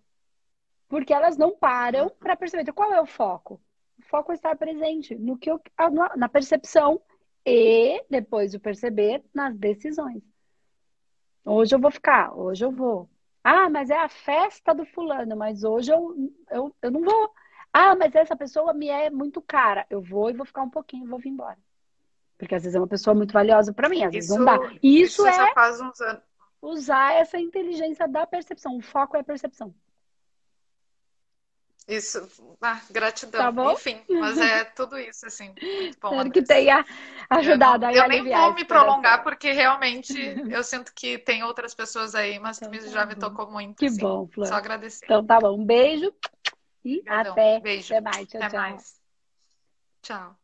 Porque 0.88 1.14
elas 1.14 1.38
não 1.38 1.56
param 1.56 2.10
para 2.10 2.36
perceber. 2.36 2.64
Então, 2.64 2.74
qual 2.74 2.92
é 2.92 3.00
o 3.00 3.06
foco? 3.06 3.62
Foco 4.02 4.32
é 4.32 4.36
estar 4.36 4.56
presente 4.56 5.16
no 5.16 5.38
que 5.38 5.50
eu, 5.50 5.62
na 6.16 6.30
percepção 6.30 7.02
e 7.46 8.04
depois 8.10 8.52
de 8.52 8.60
perceber 8.60 9.24
nas 9.34 9.56
decisões. 9.58 10.22
Hoje 11.46 11.74
eu 11.74 11.80
vou 11.80 11.92
ficar, 11.92 12.34
hoje 12.38 12.64
eu 12.64 12.72
vou. 12.72 13.10
Ah, 13.44 13.70
mas 13.70 13.90
é 13.90 13.98
a 13.98 14.10
festa 14.10 14.74
do 14.74 14.86
fulano, 14.86 15.36
mas 15.36 15.64
hoje 15.64 15.92
eu, 15.92 16.32
eu, 16.52 16.76
eu 16.82 16.92
não 16.92 17.02
vou. 17.02 17.32
Ah, 17.72 17.96
mas 17.96 18.14
essa 18.16 18.36
pessoa 18.36 18.74
me 18.74 18.90
é 18.90 19.10
muito 19.10 19.42
cara. 19.42 19.86
Eu 19.90 20.02
vou 20.02 20.30
e 20.30 20.34
vou 20.34 20.46
ficar 20.46 20.64
um 20.64 20.70
pouquinho, 20.70 21.08
vou 21.08 21.20
vir 21.20 21.30
embora. 21.30 21.58
Porque 22.38 22.56
às 22.56 22.64
vezes 22.64 22.76
é 22.76 22.80
uma 22.80 22.88
pessoa 22.88 23.16
muito 23.16 23.34
valiosa 23.34 23.74
para 23.74 23.90
mim, 23.90 24.04
às 24.04 24.14
vezes 24.14 24.30
isso, 24.30 24.40
não 24.40 24.46
dá. 24.46 24.58
E 24.82 25.02
isso, 25.02 25.28
isso 25.28 25.28
é 25.28 26.22
usar 26.62 27.14
essa 27.14 27.40
inteligência 27.40 28.08
da 28.08 28.26
percepção. 28.26 28.78
O 28.78 28.82
foco 28.82 29.18
é 29.18 29.22
a 29.22 29.24
percepção. 29.24 29.74
Isso, 31.90 32.28
ah, 32.62 32.80
gratidão. 32.92 33.42
Tá 33.42 33.52
bom? 33.52 33.72
Enfim, 33.72 34.00
mas 34.08 34.38
é 34.38 34.64
tudo 34.78 34.98
isso, 35.00 35.26
assim, 35.26 35.48
muito 35.48 35.98
bom. 36.00 36.10
Espero 36.12 36.32
que 36.32 36.44
tenha 36.44 36.86
ajudado 37.28 37.86
eu 37.86 37.90
a 37.90 37.94
Eu 37.94 38.08
nem 38.08 38.30
vou 38.30 38.54
me 38.54 38.64
prolongar, 38.64 39.24
porque 39.24 39.52
realmente 39.52 40.14
eu 40.54 40.64
sinto 40.64 40.94
que 40.94 41.18
tem 41.18 41.44
outras 41.44 41.74
pessoas 41.74 42.14
aí, 42.14 42.38
mas 42.38 42.62
então, 42.62 42.72
tá 42.72 42.88
já 42.88 43.06
me 43.08 43.16
tocou 43.16 43.50
muito. 43.50 43.80
Que 43.80 43.88
assim. 43.88 43.98
bom, 43.98 44.28
Flor. 44.28 44.48
Só 44.48 44.54
agradecer. 44.54 45.04
Então 45.04 45.26
tá 45.26 45.40
bom, 45.40 45.60
um 45.60 45.66
beijo 45.66 46.14
e 46.86 47.00
Obrigadão. 47.00 47.32
até. 47.34 47.60
Beijo. 47.60 47.94
Até 47.94 48.02
mais. 48.02 48.28
Tchau, 48.28 48.42
até 48.42 48.50
tchau. 48.50 48.60
mais. 48.60 49.02
Tchau. 50.04 50.40